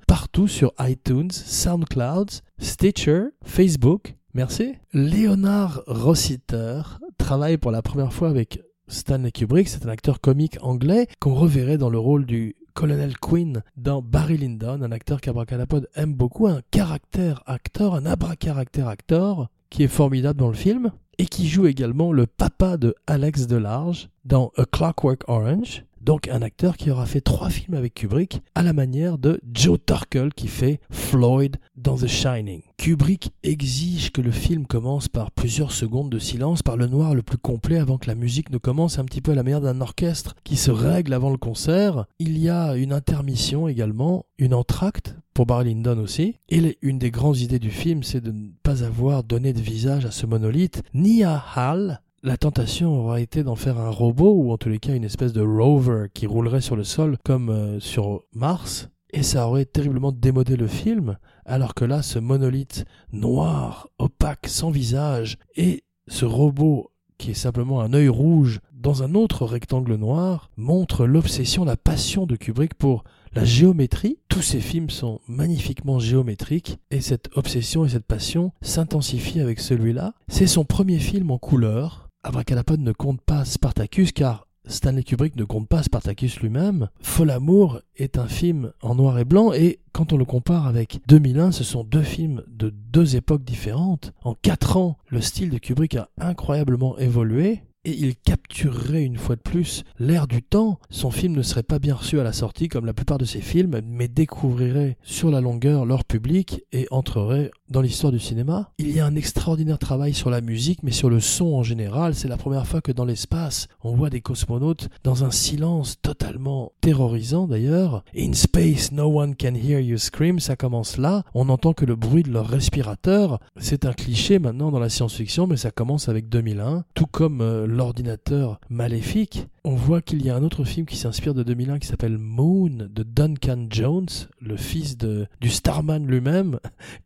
partout 0.06 0.48
sur 0.48 0.72
iTunes, 0.80 1.30
SoundCloud, 1.30 2.30
Stitcher, 2.58 3.28
Facebook. 3.44 4.14
Merci. 4.34 4.74
Léonard 4.92 5.82
Rossiter 5.86 6.82
travaille 7.18 7.58
pour 7.58 7.70
la 7.70 7.82
première 7.82 8.12
fois 8.12 8.28
avec 8.28 8.60
Stanley 8.88 9.30
Kubrick. 9.30 9.68
C'est 9.68 9.86
un 9.86 9.90
acteur 9.90 10.20
comique 10.20 10.58
anglais 10.62 11.06
qu'on 11.20 11.34
reverrait 11.34 11.78
dans 11.78 11.90
le 11.90 11.98
rôle 11.98 12.26
du 12.26 12.56
Colonel 12.74 13.18
Quinn 13.18 13.62
dans 13.76 14.02
Barry 14.02 14.36
Lyndon, 14.36 14.82
un 14.82 14.92
acteur 14.92 15.20
qu'Abracadapod 15.20 15.88
aime 15.94 16.14
beaucoup, 16.14 16.46
un 16.46 16.60
caractère 16.70 17.42
acteur, 17.46 17.94
un 17.94 18.06
abracaractère 18.06 18.88
acteur 18.88 19.48
qui 19.68 19.82
est 19.82 19.88
formidable 19.88 20.38
dans 20.38 20.48
le 20.48 20.54
film 20.54 20.92
et 21.18 21.26
qui 21.26 21.48
joue 21.48 21.66
également 21.66 22.12
le 22.12 22.26
papa 22.26 22.76
de 22.76 22.94
Alex 23.06 23.46
Delarge 23.46 24.08
dans 24.24 24.52
A 24.56 24.64
Clockwork 24.64 25.28
Orange, 25.28 25.84
donc 26.00 26.28
un 26.28 26.42
acteur 26.42 26.76
qui 26.76 26.90
aura 26.90 27.06
fait 27.06 27.20
trois 27.20 27.50
films 27.50 27.74
avec 27.74 27.94
Kubrick, 27.94 28.42
à 28.54 28.62
la 28.62 28.72
manière 28.72 29.18
de 29.18 29.40
Joe 29.52 29.78
Turkel 29.84 30.32
qui 30.34 30.48
fait 30.48 30.80
Floyd 30.90 31.56
dans 31.76 31.96
The 31.96 32.06
Shining. 32.06 32.62
Kubrick 32.78 33.32
exige 33.42 34.10
que 34.10 34.20
le 34.20 34.30
film 34.30 34.66
commence 34.66 35.08
par 35.08 35.30
plusieurs 35.30 35.72
secondes 35.72 36.10
de 36.10 36.18
silence, 36.18 36.62
par 36.62 36.76
le 36.76 36.86
noir 36.86 37.14
le 37.14 37.22
plus 37.22 37.38
complet 37.38 37.78
avant 37.78 37.98
que 37.98 38.06
la 38.06 38.14
musique 38.14 38.50
ne 38.50 38.58
commence, 38.58 38.98
un 38.98 39.04
petit 39.04 39.20
peu 39.20 39.32
à 39.32 39.34
la 39.34 39.42
manière 39.42 39.60
d'un 39.60 39.80
orchestre 39.80 40.34
qui 40.44 40.56
se 40.56 40.70
règle 40.70 41.12
avant 41.12 41.30
le 41.30 41.36
concert. 41.36 42.06
Il 42.18 42.38
y 42.38 42.48
a 42.48 42.74
une 42.76 42.92
intermission 42.92 43.68
également, 43.68 44.24
une 44.38 44.54
entracte 44.54 45.16
pour 45.34 45.46
Barry 45.46 45.74
Lyndon 45.74 45.98
aussi. 45.98 46.36
Et 46.48 46.78
une 46.82 46.98
des 46.98 47.10
grandes 47.10 47.38
idées 47.38 47.58
du 47.58 47.70
film, 47.70 48.02
c'est 48.02 48.20
de 48.20 48.32
ne 48.32 48.48
pas 48.62 48.82
avoir 48.82 49.24
donné 49.24 49.52
de 49.52 49.60
visage 49.60 50.04
à 50.04 50.10
ce 50.10 50.26
monolithe, 50.26 50.82
ni 50.94 51.24
à 51.24 51.42
Hal, 51.54 52.02
la 52.22 52.36
tentation 52.36 52.98
aura 52.98 53.20
été 53.20 53.42
d'en 53.42 53.56
faire 53.56 53.78
un 53.78 53.90
robot 53.90 54.32
ou 54.32 54.52
en 54.52 54.58
tous 54.58 54.68
les 54.68 54.78
cas 54.78 54.94
une 54.94 55.04
espèce 55.04 55.32
de 55.32 55.40
rover 55.40 56.06
qui 56.12 56.26
roulerait 56.26 56.60
sur 56.60 56.76
le 56.76 56.84
sol 56.84 57.16
comme 57.24 57.48
euh, 57.48 57.80
sur 57.80 58.24
Mars. 58.32 58.88
Et 59.12 59.22
ça 59.22 59.48
aurait 59.48 59.64
terriblement 59.64 60.12
démodé 60.12 60.56
le 60.56 60.68
film, 60.68 61.18
alors 61.44 61.74
que 61.74 61.84
là, 61.84 62.00
ce 62.00 62.20
monolithe 62.20 62.84
noir, 63.12 63.88
opaque, 63.98 64.46
sans 64.46 64.70
visage, 64.70 65.36
et 65.56 65.82
ce 66.06 66.24
robot 66.24 66.92
qui 67.18 67.32
est 67.32 67.34
simplement 67.34 67.80
un 67.80 67.92
œil 67.92 68.08
rouge 68.08 68.60
dans 68.72 69.02
un 69.02 69.14
autre 69.14 69.44
rectangle 69.44 69.96
noir, 69.96 70.50
montre 70.56 71.06
l'obsession, 71.06 71.64
la 71.64 71.76
passion 71.76 72.24
de 72.24 72.36
Kubrick 72.36 72.74
pour 72.74 73.04
la 73.34 73.44
géométrie. 73.44 74.18
Tous 74.28 74.42
ces 74.42 74.60
films 74.60 74.90
sont 74.90 75.20
magnifiquement 75.26 75.98
géométriques 75.98 76.78
et 76.90 77.00
cette 77.00 77.28
obsession 77.36 77.84
et 77.84 77.90
cette 77.90 78.06
passion 78.06 78.52
s'intensifient 78.62 79.40
avec 79.40 79.60
celui-là. 79.60 80.14
C'est 80.28 80.46
son 80.46 80.64
premier 80.64 80.98
film 80.98 81.30
en 81.30 81.38
couleur, 81.38 82.09
Abracadapod 82.22 82.80
ne 82.80 82.92
compte 82.92 83.20
pas 83.22 83.44
Spartacus 83.44 84.12
car 84.12 84.46
Stanley 84.66 85.02
Kubrick 85.02 85.36
ne 85.36 85.44
compte 85.44 85.68
pas 85.68 85.82
Spartacus 85.82 86.40
lui-même. 86.40 86.88
Fol 87.00 87.30
Amour 87.30 87.80
est 87.96 88.18
un 88.18 88.28
film 88.28 88.72
en 88.82 88.94
noir 88.94 89.18
et 89.18 89.24
blanc 89.24 89.52
et 89.52 89.80
quand 89.92 90.12
on 90.12 90.18
le 90.18 90.26
compare 90.26 90.66
avec 90.66 91.00
2001, 91.08 91.52
ce 91.52 91.64
sont 91.64 91.82
deux 91.82 92.02
films 92.02 92.42
de 92.46 92.68
deux 92.70 93.16
époques 93.16 93.44
différentes. 93.44 94.12
En 94.22 94.34
quatre 94.34 94.76
ans, 94.76 94.98
le 95.08 95.22
style 95.22 95.50
de 95.50 95.58
Kubrick 95.58 95.96
a 95.96 96.10
incroyablement 96.20 96.98
évolué 96.98 97.62
et 97.84 97.92
il 97.92 98.14
capturerait 98.16 99.04
une 99.04 99.16
fois 99.16 99.36
de 99.36 99.40
plus 99.40 99.84
l'air 99.98 100.26
du 100.26 100.42
temps. 100.42 100.78
Son 100.90 101.10
film 101.10 101.34
ne 101.34 101.42
serait 101.42 101.62
pas 101.62 101.78
bien 101.78 101.94
reçu 101.94 102.20
à 102.20 102.24
la 102.24 102.32
sortie 102.32 102.68
comme 102.68 102.84
la 102.84 102.92
plupart 102.92 103.18
de 103.18 103.24
ses 103.24 103.40
films, 103.40 103.80
mais 103.84 104.08
découvrirait 104.08 104.98
sur 105.02 105.30
la 105.30 105.40
longueur 105.40 105.86
leur 105.86 106.04
public 106.04 106.62
et 106.72 106.86
entrerait 106.90 107.50
dans 107.70 107.80
l'histoire 107.80 108.12
du 108.12 108.18
cinéma. 108.18 108.70
Il 108.78 108.90
y 108.90 109.00
a 109.00 109.06
un 109.06 109.16
extraordinaire 109.16 109.78
travail 109.78 110.12
sur 110.12 110.28
la 110.28 110.40
musique, 110.40 110.82
mais 110.82 110.90
sur 110.90 111.08
le 111.08 111.20
son 111.20 111.54
en 111.54 111.62
général. 111.62 112.14
C'est 112.14 112.28
la 112.28 112.36
première 112.36 112.66
fois 112.66 112.80
que 112.80 112.92
dans 112.92 113.04
l'espace, 113.04 113.68
on 113.82 113.94
voit 113.94 114.10
des 114.10 114.20
cosmonautes 114.20 114.88
dans 115.04 115.24
un 115.24 115.30
silence 115.30 115.96
totalement 116.02 116.72
terrorisant 116.80 117.46
d'ailleurs. 117.46 118.04
In 118.16 118.32
space, 118.32 118.92
no 118.92 119.06
one 119.06 119.34
can 119.36 119.54
hear 119.54 119.80
you 119.80 119.98
scream, 119.98 120.40
ça 120.40 120.56
commence 120.56 120.96
là. 120.96 121.22
On 121.34 121.46
n'entend 121.46 121.72
que 121.72 121.84
le 121.84 121.96
bruit 121.96 122.22
de 122.22 122.32
leur 122.32 122.48
respirateur. 122.48 123.40
C'est 123.56 123.86
un 123.86 123.92
cliché 123.92 124.38
maintenant 124.38 124.70
dans 124.70 124.80
la 124.80 124.88
science-fiction, 124.88 125.46
mais 125.46 125.56
ça 125.56 125.70
commence 125.70 126.08
avec 126.08 126.28
2001, 126.28 126.84
tout 126.94 127.06
comme 127.06 127.40
euh, 127.40 127.66
l'ordinateur 127.66 128.60
maléfique 128.68 129.46
on 129.64 129.74
voit 129.74 130.00
qu'il 130.00 130.24
y 130.24 130.30
a 130.30 130.36
un 130.36 130.42
autre 130.42 130.64
film 130.64 130.86
qui 130.86 130.96
s'inspire 130.96 131.34
de 131.34 131.42
2001 131.42 131.78
qui 131.78 131.86
s'appelle 131.86 132.18
Moon 132.18 132.70
de 132.70 133.02
Duncan 133.02 133.66
Jones, 133.68 134.08
le 134.40 134.56
fils 134.56 134.96
de, 134.96 135.26
du 135.40 135.50
Starman 135.50 136.06
lui-même. 136.06 136.58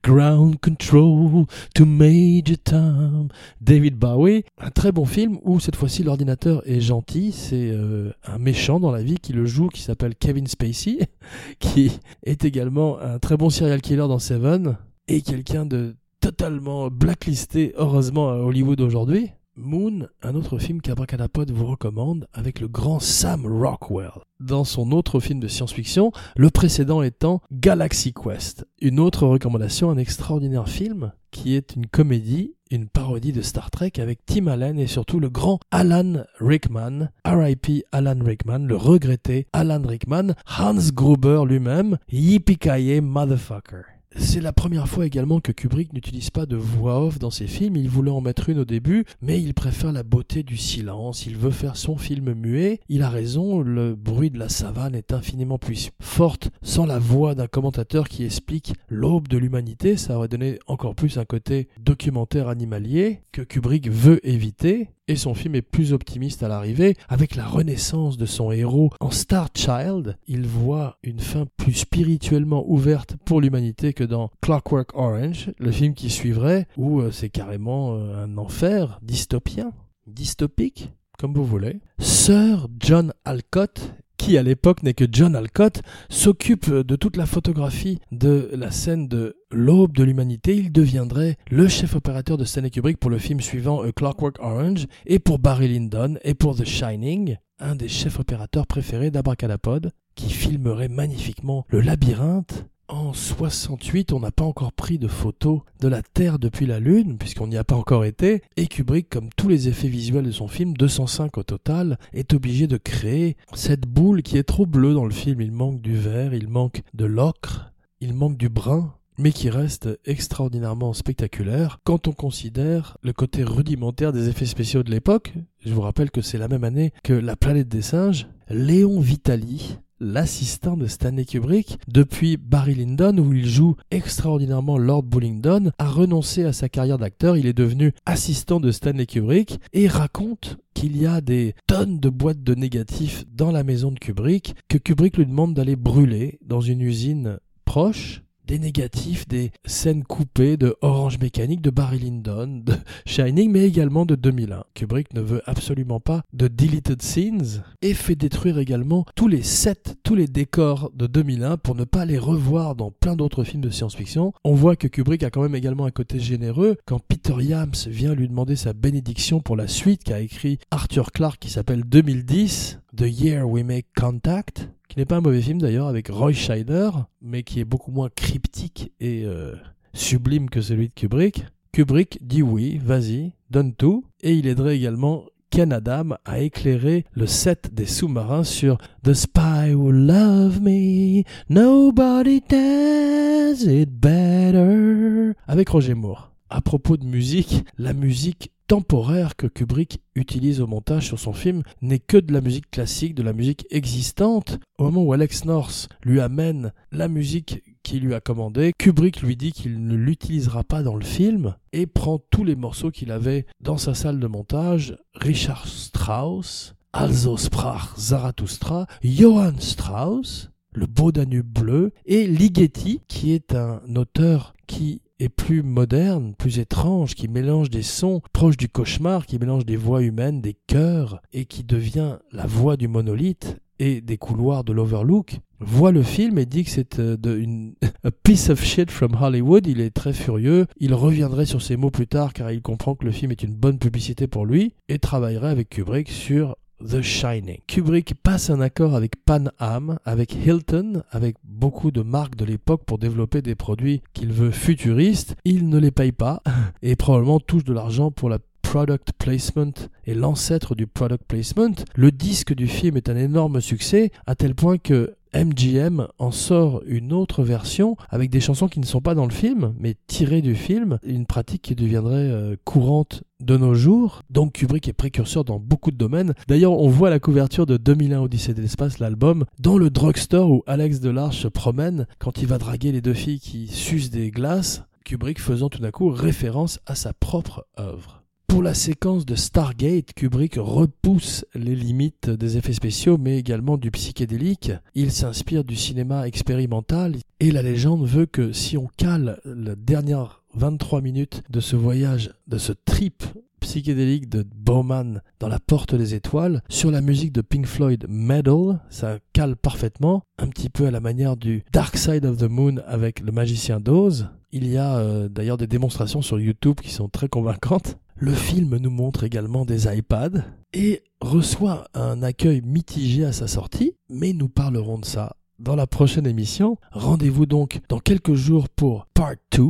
Ground 0.03 0.57
Control 0.61 1.47
to 1.75 1.85
Major 1.85 2.57
Tom. 2.63 3.29
David 3.61 3.97
Bowie. 3.97 4.45
Un 4.59 4.71
très 4.71 4.93
bon 4.93 5.05
film 5.05 5.39
où 5.43 5.59
cette 5.61 5.77
fois-ci 5.77 6.03
l'ordinateur 6.03 6.63
est 6.69 6.81
gentil. 6.81 7.33
C'est 7.33 7.71
euh, 7.71 8.13
un 8.25 8.39
méchant 8.39 8.79
dans 8.79 8.93
la 8.93 9.03
vie 9.03 9.19
qui 9.19 9.33
le 9.33 9.47
joue 9.47 9.69
qui 9.69 9.83
s'appelle 9.83 10.15
Kevin 10.15 10.47
Spacey, 10.47 10.99
qui 11.59 11.93
est 12.23 12.45
également 12.45 13.01
un 13.01 13.19
très 13.19 13.37
bon 13.37 13.51
serial 13.51 13.81
killer 13.81 13.97
dans 14.09 14.19
Seven 14.19 14.77
et 15.09 15.23
quelqu'un 15.23 15.67
de 15.67 15.97
totalement 16.21 16.89
blacklisté, 16.89 17.75
heureusement, 17.77 18.31
à 18.31 18.37
Hollywood 18.37 18.81
aujourd'hui. 18.81 19.31
Moon, 19.57 20.09
un 20.23 20.35
autre 20.35 20.59
film 20.59 20.81
qu'Abracadapod 20.81 21.51
vous 21.53 21.67
recommande 21.67 22.27
avec 22.33 22.61
le 22.61 22.67
grand 22.67 22.99
Sam 22.99 23.47
Rockwell. 23.47 24.11
Dans 24.41 24.65
son 24.65 24.91
autre 24.91 25.21
film 25.21 25.39
de 25.39 25.47
science-fiction, 25.47 26.11
le 26.37 26.51
précédent 26.51 27.03
étant 27.03 27.41
Galaxy 27.53 28.13
Quest. 28.13 28.67
Une 28.81 28.99
autre 28.99 29.27
recommandation, 29.27 29.91
un 29.91 29.97
extraordinaire 29.97 30.69
film 30.69 31.13
qui 31.31 31.55
est 31.55 31.77
une 31.77 31.87
comédie, 31.87 32.55
une 32.71 32.89
parodie 32.89 33.33
de 33.33 33.43
Star 33.43 33.71
Trek 33.71 33.93
avec 33.99 34.27
Tim 34.27 34.49
Allen 34.49 34.79
et 34.79 34.89
surtout 34.89 35.21
le 35.21 35.31
grand 35.31 35.61
Alan 35.71 36.25
Rickman, 36.41 37.11
RIP 37.25 37.85
Alan 37.93 38.19
Rickman, 38.21 38.67
le 38.67 38.77
regretté 38.77 39.47
Alan 39.53 39.83
Rickman, 39.87 40.35
Hans 40.59 40.91
Gruber 40.93 41.43
lui-même, 41.47 41.99
Yippee 42.11 43.01
Motherfucker. 43.01 43.94
C'est 44.17 44.41
la 44.41 44.53
première 44.53 44.89
fois 44.89 45.07
également 45.07 45.41
que 45.41 45.51
Kubrick 45.51 45.93
n'utilise 45.93 46.31
pas 46.31 46.47
de 46.47 46.57
voix 46.57 47.05
off 47.05 47.19
dans 47.19 47.31
ses 47.31 47.47
films. 47.47 47.77
Il 47.77 47.89
voulait 47.89 48.11
en 48.11 48.21
mettre 48.21 48.49
une 48.49 48.61
au 48.61 48.65
début, 48.65 49.05
mais 49.21 49.43
il 49.43 49.55
préfère 49.55 49.93
la 49.93 50.05
beauté 50.05 50.43
du 50.43 50.57
silence. 50.57 51.27
Il 51.27 51.37
veut 51.37 51.51
faire 51.51 51.77
son 51.77 51.97
film 51.97 52.33
muet. 52.33 52.81
Il 52.89 53.03
a 53.03 53.09
raison, 53.09 53.61
le 53.61 53.95
bruit 53.95 54.31
de 54.31 54.39
la 54.39 54.49
savane 54.49 54.95
est 54.95 55.13
infiniment 55.13 55.59
plus 55.59 55.91
forte 56.01 56.51
sans 56.63 56.87
la 56.87 56.99
voix 56.99 57.35
d'un 57.35 57.49
commentateur 57.49 58.09
qui 58.09 58.25
explique 58.25 58.75
l'aube 58.89 59.29
de 59.29 59.39
l'humanité. 59.39 59.97
Ça 59.97 60.17
aurait 60.17 60.29
donné 60.29 60.59
encore 60.67 60.95
plus 60.95 61.19
un 61.19 61.25
côté 61.25 61.69
documentaire 61.81 62.49
animalier 62.49 63.21
que 63.33 63.43
Kubrick 63.43 63.91
veut 63.91 64.25
éviter 64.27 64.91
et 65.09 65.17
son 65.17 65.35
film 65.35 65.55
est 65.55 65.63
plus 65.63 65.93
optimiste 65.93 66.43
à 66.43 66.49
l'arrivée. 66.49 66.97
Avec 67.09 67.35
la 67.35 67.47
renaissance 67.47 68.17
de 68.17 68.27
son 68.27 68.53
héros 68.53 68.91
en 69.01 69.11
Star 69.11 69.49
Child, 69.55 70.17
il 70.27 70.47
voit 70.47 70.99
une 71.03 71.21
fin 71.21 71.47
plus 71.57 71.75
spirituellement 71.75 72.65
ouverte 72.67 73.17
pour 73.25 73.41
l'humanité 73.41 73.93
que 73.93 74.05
dans 74.05 74.31
Clockwork 74.41 74.95
Orange, 74.95 75.51
le 75.59 75.71
film 75.71 75.95
qui 75.95 76.11
suivrait, 76.11 76.67
où 76.77 77.01
euh, 77.01 77.11
c'est 77.11 77.29
carrément 77.29 77.95
euh, 77.95 78.25
un 78.25 78.39
enfer 78.39 78.99
dystopien, 79.03 79.73
dystopique, 80.07 80.93
comme 81.19 81.35
vous 81.35 81.45
voulez. 81.45 81.81
Sir 81.99 82.69
John 82.81 83.13
Alcott 83.25 83.95
qui 84.25 84.39
à 84.39 84.43
l'époque 84.43 84.83
n'est 84.83 84.95
que 84.95 85.05
John 85.11 85.37
Alcott, 85.37 85.83
s'occupe 86.09 86.71
de 86.71 86.97
toute 86.97 87.19
la 87.19 87.27
photographie 87.27 87.99
de 88.11 88.49
la 88.55 88.71
scène 88.71 89.07
de 89.07 89.37
l'aube 89.51 89.95
de 89.95 90.03
l'humanité. 90.03 90.57
Il 90.57 90.73
deviendrait 90.73 91.37
le 91.51 91.69
chef 91.69 91.95
opérateur 91.95 92.39
de 92.39 92.45
Stanley 92.47 92.71
Kubrick 92.71 92.97
pour 92.97 93.11
le 93.11 93.19
film 93.19 93.43
suivant 93.43 93.83
Clockwork 93.95 94.37
Orange 94.41 94.87
et 95.05 95.19
pour 95.19 95.39
Barry 95.39 95.69
Lyndon 95.69 96.15
et 96.25 96.33
pour 96.33 96.57
The 96.57 96.65
Shining, 96.65 97.37
un 97.59 97.75
des 97.75 97.89
chefs 97.89 98.19
opérateurs 98.19 98.67
préférés 98.67 99.11
d'Abracadapod, 99.11 99.93
qui 100.15 100.31
filmerait 100.31 100.89
magnifiquement 100.89 101.67
le 101.69 101.83
labyrinthe 101.83 102.65
en 102.89 103.13
68, 103.13 104.13
on 104.13 104.21
n'a 104.21 104.31
pas 104.31 104.45
encore 104.45 104.73
pris 104.73 104.99
de 104.99 105.09
photos 105.09 105.61
de 105.81 105.89
la 105.89 106.03
Terre 106.03 106.39
depuis 106.39 106.67
la 106.67 106.81
Lune, 106.81 107.17
puisqu'on 107.19 107.47
n'y 107.47 107.57
a 107.57 107.65
pas 107.65 107.77
encore 107.77 108.05
été, 108.05 108.43
et 108.57 108.67
Kubrick, 108.67 109.09
comme 109.09 109.31
tous 109.37 109.49
les 109.49 109.69
effets 109.69 109.89
visuels 109.89 110.25
de 110.25 110.31
son 110.31 110.49
film, 110.49 110.75
205 110.75 111.39
au 111.39 111.43
total, 111.43 111.99
est 112.13 112.35
obligé 112.35 112.67
de 112.67 112.77
créer 112.77 113.37
cette 113.55 113.87
boule 113.87 114.23
qui 114.23 114.37
est 114.37 114.45
trop 114.45 114.67
bleue 114.67 114.95
dans 114.95 115.05
le 115.05 115.13
film. 115.13 115.41
Il 115.41 115.53
manque 115.53 115.81
du 115.81 115.97
vert, 115.97 116.35
il 116.35 116.49
manque 116.49 116.83
de 116.93 117.05
l'ocre, 117.05 117.73
il 118.01 118.15
manque 118.15 118.37
du 118.37 118.49
brun, 118.49 118.95
mais 119.19 119.33
qui 119.33 119.49
reste 119.49 119.89
extraordinairement 120.05 120.93
spectaculaire 120.93 121.79
quand 121.85 122.09
on 122.09 122.13
considère 122.13 122.99
le 123.03 123.13
côté 123.13 123.45
rudimentaire 123.45 124.13
des 124.13 124.29
effets 124.29 124.47
spéciaux 124.47 124.83
de 124.83 124.91
l'époque. 124.91 125.33
Je 125.65 125.73
vous 125.73 125.81
rappelle 125.81 126.11
que 126.11 126.21
c'est 126.21 126.39
la 126.39 126.49
même 126.49 126.65
année 126.65 126.93
que 127.03 127.13
La 127.13 127.37
planète 127.37 127.69
des 127.69 127.83
singes. 127.83 128.27
Léon 128.51 129.01
Vitali 129.01 129.79
l'assistant 130.01 130.77
de 130.77 130.87
Stanley 130.87 131.25
Kubrick 131.25 131.79
depuis 131.89 132.37
Barry 132.37 132.75
Lyndon 132.75 133.19
où 133.19 133.33
il 133.33 133.47
joue 133.47 133.77
extraordinairement 133.91 134.79
Lord 134.79 135.05
Bullingdon, 135.05 135.71
a 135.79 135.89
renoncé 135.89 136.45
à 136.45 136.53
sa 136.53 136.69
carrière 136.69 136.99
d'acteur, 136.99 137.37
il 137.37 137.47
est 137.47 137.53
devenu 137.53 137.93
assistant 138.07 138.61
de 138.61 138.71
Stanley 138.71 139.07
Kubrick 139.07 139.61
et 139.73 139.89
raconte 139.89 140.59
qu'il 140.75 140.97
y 140.97 141.07
a 141.07 141.21
des 141.21 141.55
tonnes 141.67 142.01
de 142.01 142.09
boîtes 142.09 142.43
de 142.43 142.55
négatifs 142.55 143.25
dans 143.33 143.53
la 143.53 143.63
maison 143.63 143.93
de 143.93 143.99
Kubrick 143.99 144.55
que 144.69 144.79
Kubrick 144.79 145.17
lui 145.17 145.27
demande 145.27 145.55
d'aller 145.55 145.77
brûler 145.77 146.39
dans 146.45 146.61
une 146.61 146.81
usine 146.81 147.39
proche 147.65 148.24
des 148.47 148.59
négatifs, 148.59 149.27
des 149.29 149.51
scènes 149.65 150.05
coupées 150.05 150.57
de 150.57 150.77
Orange 150.81 151.19
Mécanique, 151.19 151.61
de 151.61 151.71
Barry 151.71 151.99
Lyndon, 151.99 152.63
de 152.65 152.75
Shining, 153.07 153.51
mais 153.51 153.67
également 153.67 154.07
de 154.07 154.15
2001. 154.15 154.65
Kubrick 154.75 155.15
ne 155.15 155.21
veut 155.21 155.43
absolument 155.47 156.01
pas 156.01 156.23
de 156.33 156.49
deleted 156.49 157.03
scenes 157.03 157.63
et 157.83 157.95
fait 157.95 158.17
détruire 158.17 158.59
également 158.59 159.05
tous 159.15 159.29
les 159.29 159.43
sets, 159.43 159.97
tous 160.03 160.15
les 160.15 160.27
décors 160.27 160.91
de 160.95 161.07
2001 161.07 161.57
pour 161.59 161.75
ne 161.75 161.85
pas 161.85 162.05
les 162.05 162.19
revoir 162.19 162.75
dans 162.75 162.91
plein 162.91 163.17
d'autres 163.17 163.45
films 163.45 163.63
de 163.63 163.71
science-fiction. 163.71 164.33
On 164.45 164.55
voit 164.55 164.77
que 164.77 164.89
Kubrick 164.89 165.23
a 165.23 165.31
quand 165.31 165.43
même 165.43 165.55
également 165.55 165.87
un 165.87 165.91
côté 165.91 166.19
généreux 166.21 166.77
quand 166.87 167.01
Peter 167.01 167.35
Yams 167.41 167.73
vient 167.87 168.15
lui 168.15 168.29
demander 168.29 168.57
sa 168.57 168.73
bénédiction 168.73 169.41
pour 169.41 169.57
la 169.57 169.69
suite 169.69 170.05
qu'a 170.05 170.21
écrit 170.21 170.59
Arthur 170.71 171.13
Clarke 171.13 171.39
qui 171.41 171.51
s'appelle 171.51 171.85
2010, 171.85 172.81
The 172.97 173.07
Year 173.09 173.49
We 173.49 173.65
Make 173.65 173.87
Contact 173.97 174.69
qui 174.95 175.01
n'est 175.01 175.07
pas 175.07 175.17
un 175.17 175.21
mauvais 175.21 175.43
film 175.43 175.61
d'ailleurs, 175.61 175.89
avec 175.89 176.09
Roy 176.09 176.33
Scheider, 176.33 176.91
mais 177.21 177.43
qui 177.43 177.59
est 177.59 177.65
beaucoup 177.65 177.91
moins 177.91 178.11
cryptique 178.15 178.93
et 179.01 179.25
euh, 179.25 179.57
sublime 179.93 180.49
que 180.49 180.61
celui 180.61 180.89
de 180.89 180.95
Kubrick. 180.95 181.47
Kubrick 181.73 182.25
dit 182.25 182.43
oui, 182.43 182.79
vas-y, 182.79 183.33
donne 183.51 183.75
tout, 183.75 184.05
et 184.23 184.35
il 184.35 184.47
aiderait 184.47 184.77
également 184.77 185.25
Ken 185.51 185.73
Adam 185.73 186.11
à 186.25 186.39
éclairer 186.39 187.05
le 187.13 187.27
set 187.27 187.75
des 187.75 187.87
sous-marins 187.87 188.45
sur 188.45 188.79
The 189.03 189.15
Spy 189.15 189.73
Who 189.75 189.91
Love 189.91 190.61
Me, 190.61 191.25
Nobody 191.49 192.41
Does 192.49 193.69
It 193.69 193.91
Better, 193.91 195.33
avec 195.49 195.69
Roger 195.69 195.95
Moore. 195.95 196.34
À 196.51 196.61
propos 196.61 196.97
de 196.97 197.05
musique, 197.05 197.65
la 197.79 197.93
musique 197.93 198.51
temporaire 198.67 199.37
que 199.37 199.47
Kubrick 199.47 200.01
utilise 200.15 200.61
au 200.61 200.67
montage 200.67 201.07
sur 201.07 201.19
son 201.19 201.33
film 201.33 201.63
n'est 201.83 201.99
que 201.99 202.17
de 202.17 202.33
la 202.33 202.41
musique 202.41 202.71
classique, 202.71 203.15
de 203.15 203.23
la 203.23 203.33
musique 203.33 203.67
existante. 203.71 204.59
Au 204.79 204.85
moment 204.85 205.03
où 205.03 205.13
Alex 205.13 205.45
North 205.45 205.89
lui 206.03 206.21
amène 206.21 206.73
la 206.93 207.09
musique 207.09 207.63
qu'il 207.83 208.05
lui 208.05 208.15
a 208.15 208.21
commandée, 208.21 208.73
Kubrick 208.79 209.23
lui 209.23 209.37
dit 209.37 209.53
qu'il 209.53 209.87
ne 209.87 209.95
l'utilisera 209.95 210.65
pas 210.65 210.83
dans 210.83 210.97
le 210.97 211.05
film 211.05 211.57
et 211.73 211.87
prend 211.87 212.19
tous 212.31 212.45
les 212.45 212.57
morceaux 212.57 212.91
qu'il 212.91 213.11
avait 213.11 213.47
dans 213.61 213.77
sa 213.77 213.95
salle 213.95 214.21
de 214.21 214.27
montage, 214.27 214.97
Richard 215.15 215.67
Strauss, 215.67 216.75
Also 216.93 217.37
sprach 217.37 217.97
Zarathustra, 217.99 218.87
Johann 219.03 219.59
Strauss, 219.59 220.51
le 220.73 220.87
beau 220.87 221.11
Danube 221.11 221.47
bleu, 221.47 221.93
et 222.07 222.27
Ligeti, 222.29 223.01
qui 223.09 223.33
est 223.33 223.53
un 223.55 223.81
auteur 223.97 224.55
qui 224.69 225.03
est 225.21 225.29
plus 225.29 225.63
moderne, 225.63 226.35
plus 226.37 226.59
étrange, 226.59 227.15
qui 227.15 227.29
mélange 227.29 227.71
des 227.71 227.83
sons 227.83 228.21
proches 228.33 228.57
du 228.57 228.69
cauchemar, 228.69 229.27
qui 229.27 229.39
mélange 229.39 229.65
des 229.65 229.77
voix 229.77 230.03
humaines, 230.03 230.41
des 230.41 230.57
chœurs, 230.67 231.21
et 231.33 231.45
qui 231.45 231.65
devient 231.65 232.19
la 232.33 232.47
voix 232.47 232.77
du 232.77 232.89
monolithe 232.89 233.59
et 233.79 234.01
des 234.01 234.19
couloirs 234.19 234.65
de 234.65 234.73
l'Overlook, 234.73 235.41
voit 235.61 235.93
le 235.93 236.03
film 236.03 236.39
et 236.39 236.47
dit 236.47 236.65
que 236.65 236.71
c'est 236.71 236.99
euh, 236.99 237.17
une 237.25 237.75
piece 238.23 238.51
of 238.51 238.63
shit 238.63 238.91
from 238.91 239.17
Hollywood. 239.21 239.67
Il 239.67 239.81
est 239.81 239.91
très 239.91 240.13
furieux. 240.13 240.67
Il 240.79 240.95
reviendrait 240.95 241.47
sur 241.47 241.63
ces 241.63 241.77
mots 241.77 241.91
plus 241.91 242.07
tard 242.07 242.33
car 242.33 242.53
il 242.53 242.63
comprend 242.63 242.95
que 242.95 243.05
le 243.05 243.13
film 243.13 243.33
est 243.33 243.43
une 243.43 243.55
bonne 243.55 243.79
publicité 243.79 244.27
pour 244.27 244.47
lui 244.47 244.75
et 244.89 244.99
travaillerait 244.99 245.51
avec 245.51 245.71
Kubrick 245.71 246.09
sur 246.09 246.57
The 246.83 247.03
Shining. 247.03 247.59
Kubrick 247.67 248.15
passe 248.23 248.51
un 248.51 248.61
accord 248.61 248.95
avec 248.95 249.17
Pan 249.25 249.45
Am, 249.59 249.99
avec 250.05 250.35
Hilton, 250.35 251.03
avec 251.11 251.37
beaucoup 251.45 251.91
de 251.91 252.03
marques 252.03 252.37
de 252.37 252.45
l'époque 252.45 252.85
pour 252.85 252.99
développer 252.99 253.43
des 253.43 253.55
produits 253.55 254.03
qu'il 254.13 254.33
veut 254.33 254.51
futuristes. 254.51 255.37
Il 255.45 255.69
ne 255.69 255.79
les 255.79 255.91
paye 255.91 256.13
pas 256.13 256.43
et 256.83 256.97
probablement 256.97 257.41
touche 257.41 257.65
de 257.65 257.73
l'argent 257.73 258.11
pour 258.11 258.29
la 258.29 258.39
product 258.63 259.13
placement 259.19 259.73
et 260.05 260.15
l'ancêtre 260.15 260.75
du 260.75 260.87
product 260.87 261.25
placement. 261.29 261.75
Le 261.95 262.11
disque 262.11 262.55
du 262.55 262.67
film 262.67 262.97
est 262.97 263.09
un 263.09 263.17
énorme 263.17 263.61
succès 263.61 264.11
à 264.27 264.35
tel 264.35 264.55
point 264.55 264.79
que 264.79 265.15
MGM 265.35 266.07
en 266.19 266.31
sort 266.31 266.83
une 266.87 267.13
autre 267.13 267.43
version 267.43 267.97
avec 268.09 268.31
des 268.31 268.41
chansons 268.41 268.69
qui 268.69 268.79
ne 268.79 268.87
sont 268.87 269.01
pas 269.01 269.15
dans 269.15 269.27
le 269.27 269.33
film, 269.33 269.75
mais 269.79 269.97
tirées 270.07 270.43
du 270.43 270.55
film, 270.55 270.99
une 271.03 271.27
pratique 271.27 271.63
qui 271.63 271.75
deviendrait 271.75 272.31
euh, 272.31 272.57
courante 272.65 273.25
de 273.41 273.57
nos 273.57 273.75
jours. 273.75 274.23
Donc 274.31 274.53
Kubrick 274.53 274.89
est 274.89 274.93
précurseur 274.93 275.45
dans 275.45 275.59
beaucoup 275.59 275.91
de 275.91 275.97
domaines. 275.97 276.35
D'ailleurs, 276.47 276.73
on 276.73 276.89
voit 276.89 277.11
la 277.11 277.19
couverture 277.19 277.67
de 277.67 277.77
2001 277.77 278.21
Odyssée 278.21 278.55
de 278.55 278.63
l'espace, 278.63 279.01
l'album, 279.01 279.45
dans 279.59 279.77
le 279.77 279.91
drugstore 279.91 280.51
où 280.51 280.63
Alex 280.67 281.01
Delarge 281.01 281.37
se 281.37 281.49
promène 281.49 282.07
quand 282.19 282.41
il 282.41 282.47
va 282.47 282.59
draguer 282.59 282.93
les 282.93 283.01
deux 283.01 283.15
filles 283.15 283.41
qui 283.41 283.67
sucent 283.67 284.11
des 284.11 284.31
glaces. 284.31 284.85
Kubrick 285.05 285.41
faisant 285.41 285.69
tout 285.69 285.81
d'un 285.81 285.91
coup 285.91 286.09
référence 286.09 286.81
à 286.87 286.95
sa 286.95 287.13
propre 287.13 287.67
œuvre. 287.79 288.24
Pour 288.55 288.63
la 288.63 288.73
séquence 288.73 289.27
de 289.27 289.35
Stargate, 289.35 290.13
Kubrick 290.15 290.55
repousse 290.59 291.45
les 291.57 291.75
limites 291.75 292.31
des 292.31 292.57
effets 292.57 292.73
spéciaux 292.73 293.19
mais 293.19 293.37
également 293.37 293.77
du 293.77 293.91
psychédélique. 293.91 294.71
Il 294.95 295.11
s'inspire 295.11 295.65
du 295.65 295.75
cinéma 295.75 296.29
expérimental 296.29 297.17
et 297.41 297.51
la 297.51 297.63
légende 297.63 298.07
veut 298.07 298.27
que 298.27 298.53
si 298.53 298.79
on 298.79 298.87
cale 298.97 299.41
la 299.45 299.75
dernière 299.75 300.45
23 300.55 301.01
minutes 301.01 301.43
de 301.51 301.59
ce 301.59 301.75
voyage, 301.75 302.33
de 302.47 302.59
ce 302.59 302.73
trip 302.73 303.25
psychédélique 303.65 304.29
de 304.29 304.45
Bowman 304.55 305.23
dans 305.41 305.49
La 305.49 305.59
Porte 305.59 305.95
des 305.95 306.15
Étoiles, 306.15 306.63
sur 306.69 306.91
la 306.91 307.01
musique 307.01 307.33
de 307.33 307.41
Pink 307.41 307.67
Floyd 307.67 308.05
Metal, 308.11 308.79
ça 308.91 309.19
cale 309.33 309.57
parfaitement, 309.57 310.23
un 310.39 310.49
petit 310.49 310.69
peu 310.69 310.87
à 310.87 310.91
la 310.91 311.01
manière 311.01 311.39
du 311.39 311.65
Dark 311.73 311.97
Side 311.97 312.27
of 312.27 312.37
the 312.37 312.43
Moon 312.49 312.77
avec 312.87 313.21
le 313.21 313.33
magicien 313.33 313.81
d'Oz. 313.81 314.29
Il 314.53 314.69
y 314.69 314.77
a 314.77 314.99
euh, 314.99 315.31
d'ailleurs 315.31 315.57
des 315.57 315.67
démonstrations 315.67 316.21
sur 316.21 316.39
YouTube 316.39 316.77
qui 316.83 316.93
sont 316.93 317.09
très 317.09 317.29
convaincantes. 317.29 317.97
Le 318.17 318.33
film 318.33 318.77
nous 318.77 318.91
montre 318.91 319.25
également 319.25 319.65
des 319.65 319.87
iPads 319.87 320.45
et 320.75 321.03
reçoit 321.23 321.89
un 321.95 322.23
accueil 322.23 322.61
mitigé 322.61 323.25
à 323.25 323.33
sa 323.33 323.49
sortie, 323.49 323.97
mais 324.11 324.35
nous 324.35 324.51
parlerons 324.51 324.99
de 324.99 325.07
ça 325.07 325.37
dans 325.59 325.75
la 325.75 325.87
prochaine 325.87 326.27
émission. 326.27 326.77
Rendez-vous 326.93 327.47
donc 327.47 327.81
dans 327.89 327.99
quelques 327.99 328.35
jours 328.35 328.69
pour 328.69 329.07
Part 329.15 329.37
2. 329.53 329.63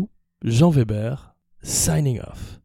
Jean 0.43 0.71
Weber, 0.71 1.37
signing 1.63 2.19
off. 2.21 2.61